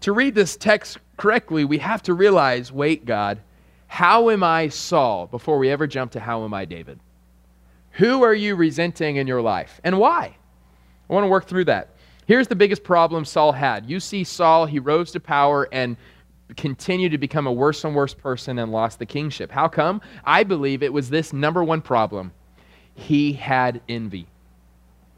To 0.00 0.12
read 0.12 0.34
this 0.34 0.56
text 0.56 0.98
correctly, 1.16 1.64
we 1.64 1.78
have 1.78 2.02
to 2.04 2.14
realize 2.14 2.72
wait, 2.72 3.06
God, 3.06 3.40
how 3.86 4.30
am 4.30 4.42
I 4.42 4.68
Saul 4.68 5.26
before 5.26 5.58
we 5.58 5.70
ever 5.70 5.86
jump 5.86 6.12
to 6.12 6.20
how 6.20 6.44
am 6.44 6.52
I 6.52 6.64
David? 6.64 6.98
Who 7.96 8.22
are 8.22 8.34
you 8.34 8.56
resenting 8.56 9.16
in 9.16 9.26
your 9.26 9.40
life 9.40 9.80
and 9.82 9.98
why? 9.98 10.36
I 11.08 11.12
want 11.12 11.24
to 11.24 11.28
work 11.28 11.46
through 11.46 11.64
that. 11.66 11.96
Here's 12.26 12.48
the 12.48 12.56
biggest 12.56 12.84
problem 12.84 13.24
Saul 13.24 13.52
had. 13.52 13.88
You 13.88 14.00
see 14.00 14.24
Saul, 14.24 14.66
he 14.66 14.78
rose 14.78 15.12
to 15.12 15.20
power 15.20 15.68
and 15.72 15.96
continued 16.56 17.12
to 17.12 17.18
become 17.18 17.46
a 17.46 17.52
worse 17.52 17.84
and 17.84 17.94
worse 17.94 18.12
person 18.12 18.58
and 18.58 18.70
lost 18.70 18.98
the 18.98 19.06
kingship. 19.06 19.50
How 19.50 19.68
come? 19.68 20.00
I 20.24 20.42
believe 20.42 20.82
it 20.82 20.92
was 20.92 21.08
this 21.08 21.32
number 21.32 21.64
one 21.64 21.80
problem. 21.80 22.32
He 22.94 23.32
had 23.32 23.80
envy. 23.88 24.26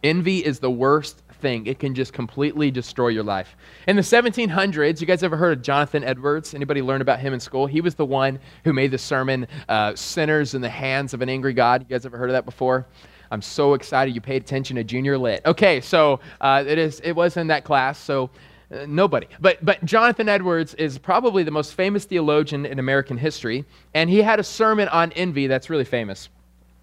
Envy 0.04 0.44
is 0.44 0.60
the 0.60 0.70
worst 0.70 1.22
thing. 1.38 1.66
It 1.66 1.78
can 1.78 1.94
just 1.94 2.12
completely 2.12 2.70
destroy 2.70 3.08
your 3.08 3.24
life. 3.24 3.56
In 3.86 3.96
the 3.96 4.02
1700s, 4.02 5.00
you 5.00 5.06
guys 5.06 5.22
ever 5.22 5.36
heard 5.36 5.58
of 5.58 5.62
Jonathan 5.62 6.04
Edwards? 6.04 6.54
Anybody 6.54 6.82
learn 6.82 7.00
about 7.00 7.20
him 7.20 7.32
in 7.32 7.40
school? 7.40 7.66
He 7.66 7.80
was 7.80 7.94
the 7.94 8.06
one 8.06 8.38
who 8.64 8.72
made 8.72 8.90
the 8.90 8.98
sermon, 8.98 9.46
uh, 9.68 9.94
Sinners 9.94 10.54
in 10.54 10.60
the 10.60 10.68
Hands 10.68 11.12
of 11.14 11.22
an 11.22 11.28
Angry 11.28 11.52
God. 11.52 11.82
You 11.82 11.94
guys 11.94 12.06
ever 12.06 12.18
heard 12.18 12.30
of 12.30 12.34
that 12.34 12.44
before? 12.44 12.86
I'm 13.30 13.42
so 13.42 13.74
excited 13.74 14.14
you 14.14 14.20
paid 14.20 14.42
attention 14.42 14.76
to 14.76 14.84
junior 14.84 15.18
lit. 15.18 15.42
Okay, 15.44 15.80
so 15.80 16.20
uh, 16.40 16.64
it 16.66 16.78
is. 16.78 17.00
It 17.00 17.12
was 17.12 17.36
in 17.36 17.48
that 17.48 17.64
class. 17.64 17.98
So 17.98 18.30
uh, 18.70 18.84
nobody. 18.86 19.26
But, 19.40 19.64
but 19.64 19.84
Jonathan 19.84 20.28
Edwards 20.28 20.74
is 20.74 20.98
probably 20.98 21.42
the 21.42 21.50
most 21.50 21.74
famous 21.74 22.04
theologian 22.04 22.66
in 22.66 22.78
American 22.78 23.16
history, 23.16 23.64
and 23.94 24.10
he 24.10 24.22
had 24.22 24.40
a 24.40 24.44
sermon 24.44 24.88
on 24.88 25.12
envy 25.12 25.46
that's 25.46 25.70
really 25.70 25.84
famous. 25.84 26.28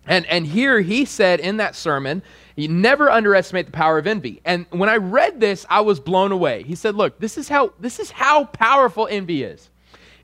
And, 0.07 0.25
and 0.27 0.45
here 0.45 0.81
he 0.81 1.05
said 1.05 1.39
in 1.39 1.57
that 1.57 1.75
sermon, 1.75 2.21
you 2.55 2.67
never 2.67 3.09
underestimate 3.09 3.65
the 3.65 3.71
power 3.71 3.97
of 3.97 4.07
envy. 4.07 4.41
And 4.45 4.65
when 4.69 4.87
I 4.87 4.97
read 4.97 5.39
this, 5.39 5.65
I 5.69 5.81
was 5.81 5.99
blown 5.99 6.31
away. 6.31 6.63
He 6.63 6.75
said, 6.75 6.95
look, 6.95 7.19
this 7.19 7.37
is 7.37 7.49
how, 7.49 7.73
this 7.79 7.99
is 7.99 8.11
how 8.11 8.45
powerful 8.45 9.07
envy 9.09 9.43
is. 9.43 9.69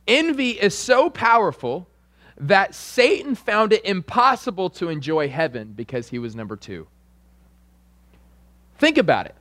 Envy 0.07 0.51
is 0.51 0.77
so 0.77 1.09
powerful 1.09 1.87
that 2.37 2.73
Satan 2.73 3.35
found 3.35 3.73
it 3.73 3.85
impossible 3.85 4.69
to 4.71 4.89
enjoy 4.89 5.29
heaven 5.29 5.73
because 5.73 6.09
he 6.09 6.19
was 6.19 6.35
number 6.35 6.55
two. 6.55 6.87
Think 8.77 8.97
about 8.97 9.27
it. 9.27 9.35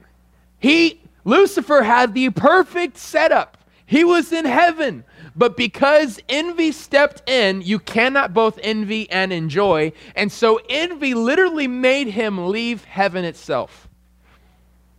He, 0.59 1.01
Lucifer, 1.25 1.83
had 1.83 2.13
the 2.13 2.31
perfect 2.31 2.99
setup. 2.99 3.57
He 3.87 4.05
was 4.05 4.33
in 4.33 4.45
heaven. 4.45 5.05
But 5.41 5.57
because 5.57 6.21
envy 6.29 6.71
stepped 6.71 7.27
in, 7.27 7.63
you 7.63 7.79
cannot 7.79 8.35
both 8.35 8.59
envy 8.63 9.09
and 9.11 9.33
enjoy. 9.33 9.95
And 10.15 10.31
so 10.31 10.61
envy 10.69 11.15
literally 11.15 11.67
made 11.67 12.09
him 12.09 12.51
leave 12.51 12.85
heaven 12.85 13.25
itself. 13.25 13.89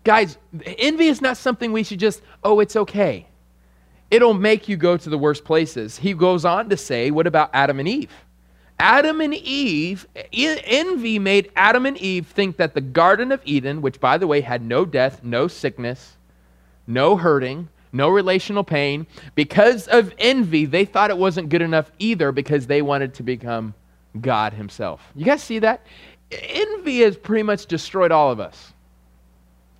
Guys, 0.03 0.39
envy 0.65 1.09
is 1.09 1.21
not 1.21 1.37
something 1.37 1.71
we 1.71 1.83
should 1.83 1.99
just, 1.99 2.23
oh, 2.43 2.59
it's 2.59 2.75
okay. 2.75 3.27
It'll 4.09 4.33
make 4.33 4.67
you 4.67 4.77
go 4.77 4.97
to 4.97 5.09
the 5.11 5.17
worst 5.17 5.45
places. 5.45 5.99
He 5.99 6.15
goes 6.15 6.43
on 6.43 6.69
to 6.69 6.75
say, 6.75 7.11
what 7.11 7.27
about 7.27 7.51
Adam 7.53 7.77
and 7.77 7.87
Eve? 7.87 8.11
Adam 8.79 9.21
and 9.21 9.35
Eve, 9.35 10.07
envy 10.33 11.19
made 11.19 11.51
Adam 11.55 11.85
and 11.85 11.99
Eve 11.99 12.25
think 12.25 12.57
that 12.57 12.73
the 12.73 12.81
Garden 12.81 13.31
of 13.31 13.41
Eden, 13.45 13.83
which 13.83 13.99
by 13.99 14.17
the 14.17 14.25
way 14.25 14.41
had 14.41 14.63
no 14.63 14.85
death, 14.85 15.23
no 15.23 15.47
sickness, 15.47 16.17
no 16.87 17.15
hurting, 17.15 17.69
no 17.93 18.09
relational 18.09 18.63
pain. 18.63 19.07
Because 19.35 19.87
of 19.87 20.13
envy, 20.17 20.65
they 20.65 20.85
thought 20.85 21.09
it 21.09 21.17
wasn't 21.17 21.49
good 21.49 21.61
enough 21.61 21.91
either 21.99 22.31
because 22.31 22.67
they 22.67 22.81
wanted 22.81 23.13
to 23.15 23.23
become 23.23 23.73
God 24.19 24.53
Himself. 24.53 25.01
You 25.15 25.25
guys 25.25 25.43
see 25.43 25.59
that? 25.59 25.85
Envy 26.31 26.99
has 27.01 27.17
pretty 27.17 27.43
much 27.43 27.65
destroyed 27.65 28.11
all 28.11 28.31
of 28.31 28.39
us. 28.39 28.73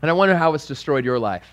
And 0.01 0.09
I 0.09 0.13
wonder 0.13 0.35
how 0.35 0.53
it's 0.53 0.65
destroyed 0.65 1.05
your 1.05 1.19
life. 1.19 1.47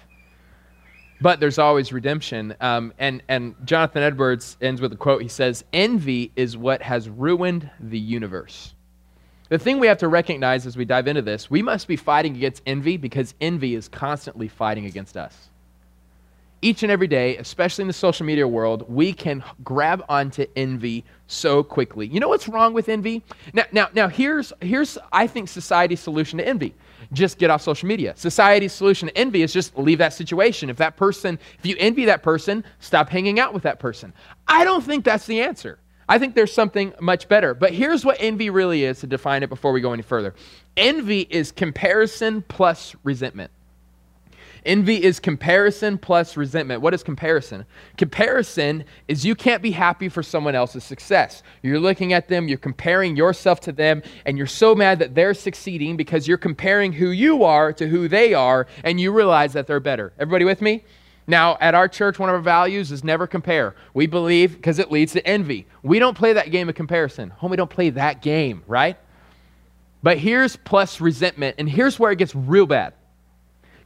But 1.21 1.41
there's 1.41 1.59
always 1.59 1.93
redemption. 1.93 2.55
Um, 2.61 2.93
and, 2.99 3.23
and 3.29 3.55
Jonathan 3.65 4.03
Edwards 4.03 4.57
ends 4.61 4.81
with 4.81 4.93
a 4.93 4.97
quote. 4.97 5.21
He 5.21 5.29
says, 5.29 5.65
Envy 5.73 6.33
is 6.37 6.57
what 6.57 6.81
has 6.83 7.09
ruined 7.09 7.69
the 7.81 7.99
universe. 7.99 8.75
The 9.49 9.59
thing 9.59 9.81
we 9.81 9.87
have 9.87 9.99
to 9.99 10.09
recognize 10.09 10.67
as 10.67 10.77
we 10.77 10.85
dive 10.85 11.09
into 11.09 11.23
this, 11.23 11.50
we 11.50 11.62
must 11.62 11.88
be 11.88 11.97
fighting 11.97 12.37
against 12.37 12.62
envy 12.67 12.97
because 12.97 13.35
envy 13.41 13.75
is 13.75 13.88
constantly 13.88 14.47
fighting 14.47 14.85
against 14.85 15.17
us 15.17 15.49
each 16.62 16.83
and 16.83 16.91
every 16.91 17.07
day, 17.07 17.37
especially 17.37 17.83
in 17.83 17.88
the 17.88 17.95
social 17.95 18.27
media 18.27 18.47
world, 18.47 18.85
we 18.88 19.12
can 19.12 19.43
grab 19.65 20.05
onto 20.09 20.47
envy 20.57 21.05
so 21.27 21.62
quickly. 21.62 22.07
You 22.07 22.21
know 22.21 22.29
what's 22.29 22.49
wrong 22.49 22.73
with 22.73 22.88
envy? 22.88 23.23
Now, 23.53 23.65
now, 23.73 23.88
now 23.95 24.09
here's, 24.09 24.53
here's, 24.61 24.99
I 25.12 25.27
think, 25.27 25.49
society's 25.49 26.00
solution 26.00 26.38
to 26.38 26.47
envy. 26.47 26.75
Just 27.12 27.38
get 27.38 27.50
off 27.50 27.62
social 27.62 27.88
media. 27.88 28.15
Society's 28.17 28.73
solution 28.73 29.09
to 29.09 29.17
envy 29.17 29.43
is 29.43 29.53
just 29.53 29.77
leave 29.79 29.99
that 29.99 30.12
situation. 30.12 30.69
If 30.69 30.77
that 30.79 30.97
person, 30.97 31.38
if 31.59 31.65
you 31.65 31.77
envy 31.79 32.05
that 32.07 32.23
person, 32.23 32.65
stop 32.81 33.09
hanging 33.09 33.38
out 33.38 33.55
with 33.55 33.62
that 33.62 33.79
person. 33.79 34.12
I 34.47 34.65
don't 34.65 34.83
think 34.83 35.05
that's 35.05 35.27
the 35.27 35.41
answer. 35.41 35.79
I 36.09 36.19
think 36.19 36.35
there's 36.35 36.53
something 36.53 36.95
much 37.00 37.29
better. 37.29 37.55
But 37.55 37.73
here's 37.73 38.05
what 38.05 38.17
envy 38.19 38.50
really 38.50 38.85
is 38.85 39.00
to 39.00 39.07
define 39.07 39.43
it 39.43 39.49
before 39.49 39.73
we 39.73 39.81
go 39.81 39.93
any 39.93 40.03
further 40.03 40.35
envy 40.77 41.23
is 41.29 41.50
comparison 41.53 42.43
plus 42.49 42.95
resentment. 43.03 43.50
Envy 44.69 45.03
is 45.03 45.19
comparison 45.19 45.97
plus 45.97 46.37
resentment. 46.37 46.83
What 46.83 46.93
is 46.93 47.03
comparison? 47.03 47.65
Comparison 47.97 48.85
is 49.09 49.25
you 49.25 49.35
can't 49.35 49.63
be 49.63 49.71
happy 49.71 50.11
for 50.11 50.23
someone 50.23 50.55
else's 50.55 50.85
success. 50.85 51.43
You're 51.63 51.81
looking 51.81 52.13
at 52.13 52.29
them, 52.29 52.49
you're 52.49 52.59
comparing 52.59 53.17
yourself 53.17 53.61
to 53.61 53.73
them, 53.73 54.03
and 54.27 54.37
you're 54.37 54.47
so 54.47 54.75
mad 54.75 54.99
that 54.99 55.15
they're 55.15 55.33
succeeding 55.33 55.97
because 55.97 56.29
you're 56.29 56.37
comparing 56.37 56.93
who 56.93 57.09
you 57.09 57.45
are 57.45 57.73
to 57.73 57.89
who 57.89 58.09
they 58.09 58.35
are, 58.35 58.67
and 58.85 59.01
you 59.01 59.11
realize 59.11 59.55
that 59.55 59.67
they're 59.67 59.81
better. 59.81 60.13
Everybody 60.19 60.45
with 60.45 60.61
me? 60.61 60.85
Now, 61.27 61.57
at 61.63 61.75
our 61.75 61.89
church, 61.89 62.19
one 62.19 62.29
of 62.29 62.35
our 62.35 62.43
values 62.43 62.93
is 62.93 63.03
never 63.03 63.27
compare. 63.27 63.75
We 63.95 64.07
believe 64.07 64.57
because 64.57 64.79
it 64.79 64.93
leads 64.93 65.15
to 65.15 65.27
envy. 65.27 65.67
We 65.83 65.99
don't 65.99 66.17
play 66.17 66.35
that 66.35 66.51
game 66.51 66.69
of 66.69 66.75
comparison. 66.75 67.33
Homie, 67.41 67.57
don't 67.57 67.71
play 67.71 67.89
that 67.89 68.21
game, 68.21 68.63
right? 68.67 68.99
But 70.03 70.19
here's 70.19 70.57
plus 70.57 71.01
resentment, 71.01 71.57
and 71.59 71.71
here's 71.71 71.99
where 71.99 72.13
it 72.13 72.19
gets 72.19 72.35
real 72.35 72.67
bad. 72.67 72.93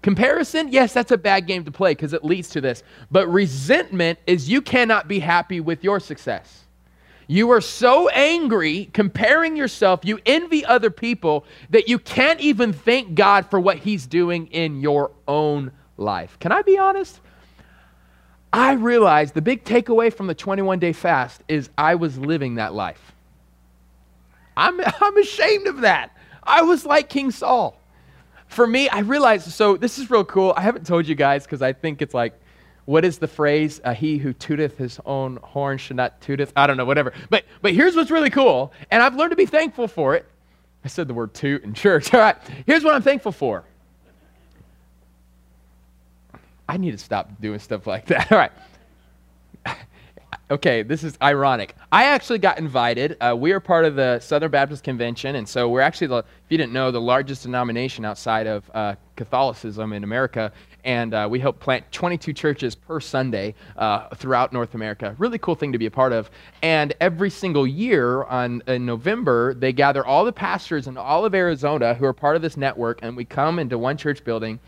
Comparison, 0.02 0.72
yes, 0.72 0.92
that's 0.92 1.12
a 1.12 1.18
bad 1.18 1.46
game 1.46 1.64
to 1.64 1.70
play 1.70 1.92
because 1.92 2.12
it 2.12 2.24
leads 2.24 2.50
to 2.50 2.60
this. 2.60 2.82
But 3.10 3.28
resentment 3.28 4.18
is 4.26 4.48
you 4.48 4.60
cannot 4.60 5.06
be 5.06 5.20
happy 5.20 5.60
with 5.60 5.84
your 5.84 6.00
success. 6.00 6.64
You 7.28 7.50
are 7.52 7.60
so 7.60 8.08
angry 8.08 8.90
comparing 8.92 9.56
yourself, 9.56 10.00
you 10.04 10.18
envy 10.26 10.66
other 10.66 10.90
people 10.90 11.44
that 11.70 11.88
you 11.88 12.00
can't 12.00 12.40
even 12.40 12.72
thank 12.72 13.14
God 13.14 13.48
for 13.48 13.60
what 13.60 13.78
He's 13.78 14.06
doing 14.06 14.48
in 14.48 14.80
your 14.80 15.12
own 15.28 15.70
life. 15.96 16.36
Can 16.40 16.50
I 16.50 16.62
be 16.62 16.76
honest? 16.76 17.20
I 18.52 18.72
realized 18.72 19.34
the 19.34 19.40
big 19.40 19.64
takeaway 19.64 20.12
from 20.12 20.26
the 20.26 20.34
21 20.34 20.80
day 20.80 20.92
fast 20.92 21.42
is 21.48 21.70
I 21.78 21.94
was 21.94 22.18
living 22.18 22.56
that 22.56 22.74
life. 22.74 23.12
I'm, 24.56 24.80
I'm 25.00 25.16
ashamed 25.16 25.68
of 25.68 25.82
that. 25.82 26.14
I 26.42 26.62
was 26.62 26.84
like 26.84 27.08
King 27.08 27.30
Saul 27.30 27.78
for 28.52 28.66
me, 28.66 28.88
I 28.88 29.00
realized, 29.00 29.50
so 29.50 29.76
this 29.76 29.98
is 29.98 30.10
real 30.10 30.24
cool. 30.24 30.54
I 30.56 30.62
haven't 30.62 30.86
told 30.86 31.06
you 31.06 31.14
guys 31.14 31.44
because 31.44 31.62
I 31.62 31.72
think 31.72 32.02
it's 32.02 32.14
like, 32.14 32.38
what 32.84 33.04
is 33.04 33.18
the 33.18 33.28
phrase? 33.28 33.80
Uh, 33.84 33.94
he 33.94 34.18
who 34.18 34.32
tooteth 34.32 34.76
his 34.76 34.98
own 35.06 35.38
horn 35.42 35.78
should 35.78 35.96
not 35.96 36.20
tooteth. 36.20 36.52
I 36.56 36.66
don't 36.66 36.76
know, 36.76 36.84
whatever. 36.84 37.12
But, 37.30 37.44
but 37.60 37.72
here's 37.72 37.94
what's 37.94 38.10
really 38.10 38.30
cool, 38.30 38.72
and 38.90 39.02
I've 39.02 39.14
learned 39.14 39.30
to 39.30 39.36
be 39.36 39.46
thankful 39.46 39.88
for 39.88 40.14
it. 40.14 40.26
I 40.84 40.88
said 40.88 41.06
the 41.08 41.14
word 41.14 41.32
toot 41.32 41.62
in 41.62 41.74
church. 41.74 42.12
All 42.14 42.20
right, 42.20 42.36
here's 42.66 42.84
what 42.84 42.94
I'm 42.94 43.02
thankful 43.02 43.32
for. 43.32 43.64
I 46.68 46.76
need 46.76 46.92
to 46.92 46.98
stop 46.98 47.40
doing 47.40 47.58
stuff 47.58 47.86
like 47.86 48.06
that. 48.06 48.32
All 48.32 48.38
right 48.38 48.52
okay, 50.52 50.82
this 50.82 51.02
is 51.02 51.16
ironic. 51.22 51.74
I 51.90 52.04
actually 52.04 52.38
got 52.38 52.58
invited. 52.58 53.16
Uh, 53.20 53.34
we 53.36 53.52
are 53.52 53.60
part 53.60 53.86
of 53.86 53.96
the 53.96 54.20
Southern 54.20 54.50
Baptist 54.50 54.84
Convention, 54.84 55.36
and 55.36 55.48
so 55.48 55.66
we're 55.68 55.80
actually, 55.80 56.08
the, 56.08 56.18
if 56.18 56.50
you 56.50 56.58
didn't 56.58 56.74
know, 56.74 56.90
the 56.90 57.00
largest 57.00 57.44
denomination 57.44 58.04
outside 58.04 58.46
of 58.46 58.70
uh, 58.74 58.94
Catholicism 59.16 59.94
in 59.94 60.04
America. 60.04 60.52
And 60.84 61.14
uh, 61.14 61.26
we 61.30 61.38
help 61.38 61.58
plant 61.58 61.90
22 61.92 62.32
churches 62.32 62.74
per 62.74 63.00
Sunday 63.00 63.54
uh, 63.76 64.08
throughout 64.16 64.52
North 64.52 64.74
America. 64.74 65.14
Really 65.16 65.38
cool 65.38 65.54
thing 65.54 65.72
to 65.72 65.78
be 65.78 65.86
a 65.86 65.90
part 65.90 66.12
of. 66.12 66.28
And 66.62 66.92
every 67.00 67.30
single 67.30 67.66
year 67.66 68.24
on 68.24 68.62
in 68.66 68.84
November, 68.84 69.54
they 69.54 69.72
gather 69.72 70.04
all 70.04 70.24
the 70.24 70.32
pastors 70.32 70.86
in 70.86 70.98
all 70.98 71.24
of 71.24 71.34
Arizona 71.34 71.94
who 71.94 72.04
are 72.04 72.12
part 72.12 72.36
of 72.36 72.42
this 72.42 72.56
network, 72.56 72.98
and 73.02 73.16
we 73.16 73.24
come 73.24 73.58
into 73.58 73.78
one 73.78 73.96
church 73.96 74.22
building 74.24 74.58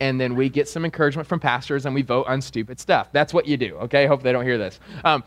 and 0.00 0.20
then 0.20 0.34
we 0.34 0.48
get 0.48 0.68
some 0.68 0.84
encouragement 0.84 1.28
from 1.28 1.40
pastors 1.40 1.86
and 1.86 1.94
we 1.94 2.02
vote 2.02 2.26
on 2.26 2.40
stupid 2.40 2.80
stuff. 2.80 3.08
That's 3.12 3.32
what 3.32 3.46
you 3.46 3.56
do, 3.56 3.76
okay? 3.76 4.06
Hope 4.06 4.22
they 4.22 4.32
don't 4.32 4.44
hear 4.44 4.58
this. 4.58 4.80
Um, 5.04 5.24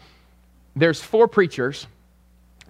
there's 0.76 1.02
four 1.02 1.28
preachers. 1.28 1.88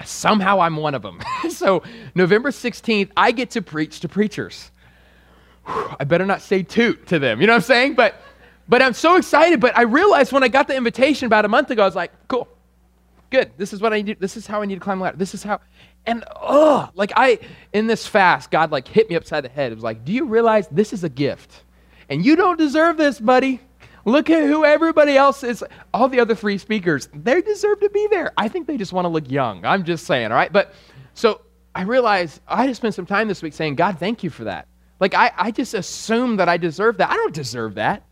Somehow 0.06 0.60
I'm 0.60 0.77
one 0.77 0.96
of 0.96 1.01
them. 1.01 1.20
so 1.50 1.84
November 2.16 2.51
16th, 2.51 3.12
I 3.18 3.32
get 3.32 3.51
to 3.51 3.62
preach 3.62 4.00
to 4.01 4.08
preachers. 4.08 4.72
Whew, 5.66 5.96
I 6.00 6.04
better 6.04 6.25
not 6.25 6.42
say 6.42 6.63
toot 6.63 7.08
to 7.08 7.20
them. 7.20 7.42
You 7.42 7.48
know 7.48 7.54
what 7.54 7.58
I'm 7.58 7.63
saying? 7.63 7.96
But 7.96 8.16
but 8.70 8.82
I'm 8.82 8.94
so 8.94 9.16
excited. 9.16 9.60
But 9.60 9.77
I 9.77 9.84
realized 9.84 10.32
when 10.32 10.44
I 10.44 10.50
got 10.50 10.68
the 10.68 10.75
invitation 10.75 11.25
about 11.25 11.46
a 11.46 11.48
month 11.48 11.72
ago, 11.72 11.84
I 11.84 11.86
was 11.86 11.96
like, 11.96 12.12
cool, 12.27 12.48
good. 13.30 13.51
This 13.58 13.74
is 13.74 13.82
what 13.82 13.94
I 13.94 14.01
need. 14.01 14.20
This 14.20 14.38
is 14.38 14.46
how 14.46 14.62
I 14.62 14.66
need 14.66 14.75
to 14.75 14.82
climb 14.82 15.00
the 15.00 15.06
ladder. 15.06 15.18
This 15.18 15.34
is 15.34 15.44
how. 15.44 15.60
And 16.06 16.24
oh, 16.36 16.89
like 16.94 17.12
I 17.16 17.39
in 17.74 17.88
this 17.88 18.08
fast, 18.08 18.51
God 18.51 18.72
like 18.72 18.88
hit 18.88 19.10
me 19.10 19.16
upside 19.16 19.44
the 19.44 19.50
head. 19.50 19.72
It 19.72 19.75
was 19.75 19.84
like, 19.84 20.06
do 20.06 20.13
you 20.13 20.25
realize 20.25 20.68
this 20.70 20.94
is 20.94 21.04
a 21.04 21.10
gift? 21.10 21.63
And 22.10 22.26
you 22.26 22.36
don't 22.36 22.58
deserve 22.58 22.98
this, 22.98 23.20
buddy. 23.20 23.60
Look 24.06 24.30
at 24.30 24.44
who 24.44 24.64
everybody 24.64 25.18
else 25.18 25.44
is. 25.44 25.64
All 25.94 26.08
the 26.08 26.22
other 26.22 26.34
three 26.34 26.58
speakers, 26.58 27.10
they 27.14 27.42
deserve 27.42 27.82
to 27.82 27.90
be 27.90 28.08
there. 28.10 28.32
I 28.38 28.48
think 28.48 28.66
they 28.66 28.78
just 28.78 28.94
want 28.94 29.06
to 29.06 29.10
look 29.10 29.30
young. 29.30 29.66
I'm 29.66 29.84
just 29.84 30.06
saying, 30.06 30.32
all 30.32 30.38
right? 30.38 30.52
But 30.52 30.74
so 31.14 31.42
I 31.76 31.82
realized 31.82 32.40
I 32.48 32.62
had 32.62 32.68
to 32.68 32.76
spend 32.76 32.94
some 32.94 33.06
time 33.06 33.28
this 33.28 33.42
week 33.42 33.54
saying, 33.54 33.76
God, 33.76 34.00
thank 34.00 34.24
you 34.24 34.30
for 34.30 34.46
that. 34.46 34.68
Like, 35.00 35.14
I, 35.14 35.32
I 35.38 35.52
just 35.52 35.74
assume 35.74 36.38
that 36.38 36.48
I 36.50 36.58
deserve 36.58 36.98
that. 36.98 37.10
I 37.10 37.16
don't 37.16 37.34
deserve 37.34 37.76
that. 37.76 38.04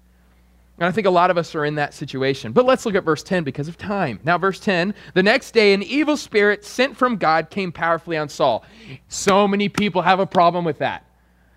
And 0.77 0.85
I 0.85 0.91
think 0.91 1.07
a 1.07 1.11
lot 1.11 1.31
of 1.31 1.37
us 1.37 1.55
are 1.55 1.63
in 1.63 1.75
that 1.75 1.93
situation. 1.93 2.51
But 2.51 2.65
let's 2.65 2.85
look 2.85 2.95
at 2.95 3.05
verse 3.05 3.23
10 3.23 3.45
because 3.45 3.67
of 3.67 3.77
time. 3.77 4.19
Now, 4.23 4.37
verse 4.37 4.59
10 4.59 4.93
the 5.13 5.23
next 5.23 5.51
day, 5.51 5.73
an 5.73 5.81
evil 5.81 6.17
spirit 6.17 6.65
sent 6.65 6.97
from 6.97 7.15
God 7.15 7.49
came 7.49 7.71
powerfully 7.71 8.17
on 8.17 8.27
Saul. 8.27 8.65
So 9.07 9.47
many 9.47 9.69
people 9.69 10.01
have 10.01 10.19
a 10.19 10.27
problem 10.27 10.65
with 10.65 10.79
that. 10.79 11.05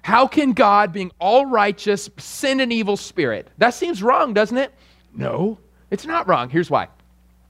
How 0.09 0.27
can 0.27 0.55
God, 0.55 0.95
being 0.95 1.13
all 1.19 1.45
righteous, 1.45 2.09
send 2.17 2.63
an 2.63 2.73
evil 2.73 2.97
spirit? 2.97 3.47
That 3.59 3.75
seems 3.75 4.03
wrong, 4.03 4.33
doesn't 4.33 4.57
it? 4.57 4.73
No, 5.13 5.59
it's 5.91 6.07
not 6.07 6.27
wrong. 6.27 6.49
Here's 6.49 6.71
why. 6.71 6.85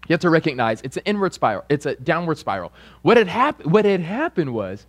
You 0.09 0.15
have 0.15 0.21
to 0.23 0.31
recognize 0.31 0.81
it's 0.83 0.97
an 0.97 1.05
inward 1.07 1.33
spiral, 1.33 1.65
it's 1.69 1.87
a 1.87 1.95
downward 1.95 2.37
spiral. 2.37 2.73
What 3.03 3.17
had, 3.17 3.29
hap- 3.29 3.65
what 3.65 3.85
had 3.85 4.01
happened 4.01 4.53
was 4.53 4.87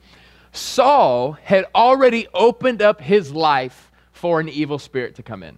Saul 0.52 1.34
had 1.34 1.68
already 1.76 2.28
opened 2.34 2.82
up 2.82 3.00
his 3.00 3.32
life 3.32 3.92
for 4.14 4.40
an 4.40 4.50
evil 4.50 4.80
spirit 4.80 5.14
to 5.18 5.22
come 5.22 5.44
in. 5.44 5.56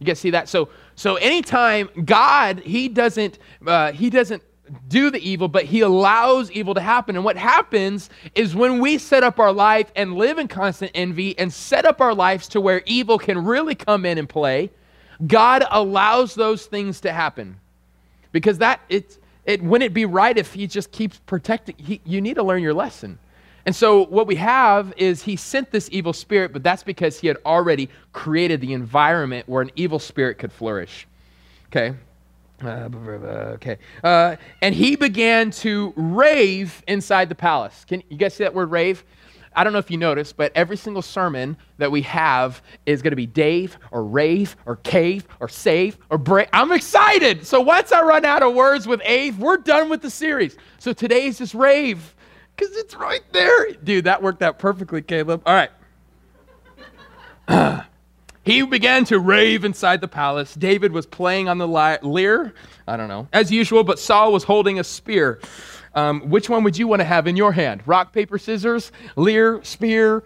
You 0.00 0.06
guys 0.06 0.18
see 0.18 0.32
that? 0.32 0.50
So, 0.50 0.68
so 0.96 1.14
anytime 1.16 1.88
God, 2.04 2.58
He 2.58 2.88
doesn't, 2.88 3.38
uh, 3.66 3.92
He 3.92 4.10
doesn't 4.10 4.42
do 4.88 5.10
the 5.10 5.18
evil, 5.18 5.48
but 5.48 5.64
He 5.64 5.80
allows 5.80 6.50
evil 6.50 6.74
to 6.74 6.80
happen. 6.80 7.16
And 7.16 7.24
what 7.24 7.36
happens 7.36 8.10
is 8.34 8.54
when 8.54 8.80
we 8.80 8.98
set 8.98 9.22
up 9.22 9.38
our 9.38 9.52
life 9.52 9.90
and 9.96 10.14
live 10.16 10.38
in 10.38 10.48
constant 10.48 10.90
envy 10.94 11.38
and 11.38 11.52
set 11.52 11.84
up 11.84 12.00
our 12.00 12.14
lives 12.14 12.48
to 12.48 12.60
where 12.60 12.82
evil 12.86 13.18
can 13.18 13.44
really 13.44 13.74
come 13.74 14.06
in 14.06 14.18
and 14.18 14.28
play, 14.28 14.70
God 15.26 15.64
allows 15.70 16.34
those 16.34 16.66
things 16.66 17.00
to 17.02 17.12
happen. 17.12 17.58
Because 18.32 18.58
that, 18.58 18.80
it, 18.88 19.18
it 19.44 19.62
wouldn't 19.62 19.90
it 19.90 19.94
be 19.94 20.06
right 20.06 20.36
if 20.36 20.52
He 20.52 20.66
just 20.66 20.90
keeps 20.92 21.18
protecting. 21.26 21.74
He, 21.78 22.00
you 22.04 22.20
need 22.20 22.34
to 22.34 22.42
learn 22.42 22.62
your 22.62 22.74
lesson. 22.74 23.18
And 23.64 23.76
so 23.76 24.06
what 24.06 24.26
we 24.26 24.36
have 24.36 24.92
is 24.96 25.22
he 25.22 25.36
sent 25.36 25.70
this 25.70 25.88
evil 25.92 26.12
spirit, 26.12 26.52
but 26.52 26.62
that's 26.62 26.82
because 26.82 27.20
he 27.20 27.28
had 27.28 27.36
already 27.46 27.88
created 28.12 28.60
the 28.60 28.72
environment 28.72 29.48
where 29.48 29.62
an 29.62 29.70
evil 29.76 29.98
spirit 29.98 30.38
could 30.38 30.52
flourish. 30.52 31.06
Okay. 31.66 31.94
Uh, 32.62 32.88
okay. 33.54 33.78
Uh, 34.02 34.36
and 34.60 34.74
he 34.74 34.96
began 34.96 35.50
to 35.50 35.92
rave 35.96 36.82
inside 36.86 37.28
the 37.28 37.34
palace. 37.34 37.84
Can 37.86 38.02
you 38.08 38.16
guys 38.16 38.34
see 38.34 38.44
that 38.44 38.54
word 38.54 38.70
rave? 38.70 39.04
I 39.54 39.64
don't 39.64 39.72
know 39.72 39.78
if 39.78 39.90
you 39.90 39.98
noticed, 39.98 40.36
but 40.36 40.52
every 40.54 40.76
single 40.76 41.02
sermon 41.02 41.56
that 41.78 41.90
we 41.90 42.02
have 42.02 42.62
is 42.86 43.02
going 43.02 43.10
to 43.12 43.16
be 43.16 43.26
Dave 43.26 43.78
or 43.90 44.04
rave 44.04 44.56
or 44.64 44.76
cave 44.76 45.26
or 45.40 45.48
save 45.48 45.98
or 46.10 46.18
break. 46.18 46.48
I'm 46.52 46.72
excited. 46.72 47.46
So 47.46 47.60
once 47.60 47.92
I 47.92 48.02
run 48.02 48.24
out 48.24 48.42
of 48.42 48.54
words 48.54 48.86
with 48.86 49.02
Ave, 49.02 49.32
we're 49.32 49.58
done 49.58 49.90
with 49.90 50.00
the 50.00 50.10
series. 50.10 50.56
So 50.78 50.92
today's 50.92 51.38
just 51.38 51.54
rave 51.54 52.14
because 52.56 52.74
it's 52.76 52.94
right 52.94 53.22
there. 53.32 53.72
Dude, 53.84 54.04
that 54.04 54.22
worked 54.22 54.42
out 54.42 54.58
perfectly, 54.58 55.02
Caleb. 55.02 55.42
All 55.44 55.54
right. 55.54 55.70
he 58.44 58.62
began 58.62 59.04
to 59.06 59.18
rave 59.18 59.64
inside 59.64 60.00
the 60.00 60.08
palace. 60.08 60.54
David 60.54 60.92
was 60.92 61.06
playing 61.06 61.48
on 61.48 61.58
the 61.58 61.68
lyre, 61.68 62.52
I 62.86 62.96
don't 62.96 63.08
know, 63.08 63.28
as 63.32 63.52
usual, 63.52 63.84
but 63.84 63.98
Saul 63.98 64.32
was 64.32 64.44
holding 64.44 64.80
a 64.80 64.84
spear. 64.84 65.40
Um, 65.94 66.30
which 66.30 66.48
one 66.48 66.64
would 66.64 66.76
you 66.76 66.88
want 66.88 67.00
to 67.00 67.04
have 67.04 67.26
in 67.26 67.36
your 67.36 67.52
hand? 67.52 67.82
Rock, 67.86 68.12
paper, 68.12 68.38
scissors, 68.38 68.90
lyre, 69.14 69.62
spear, 69.62 70.24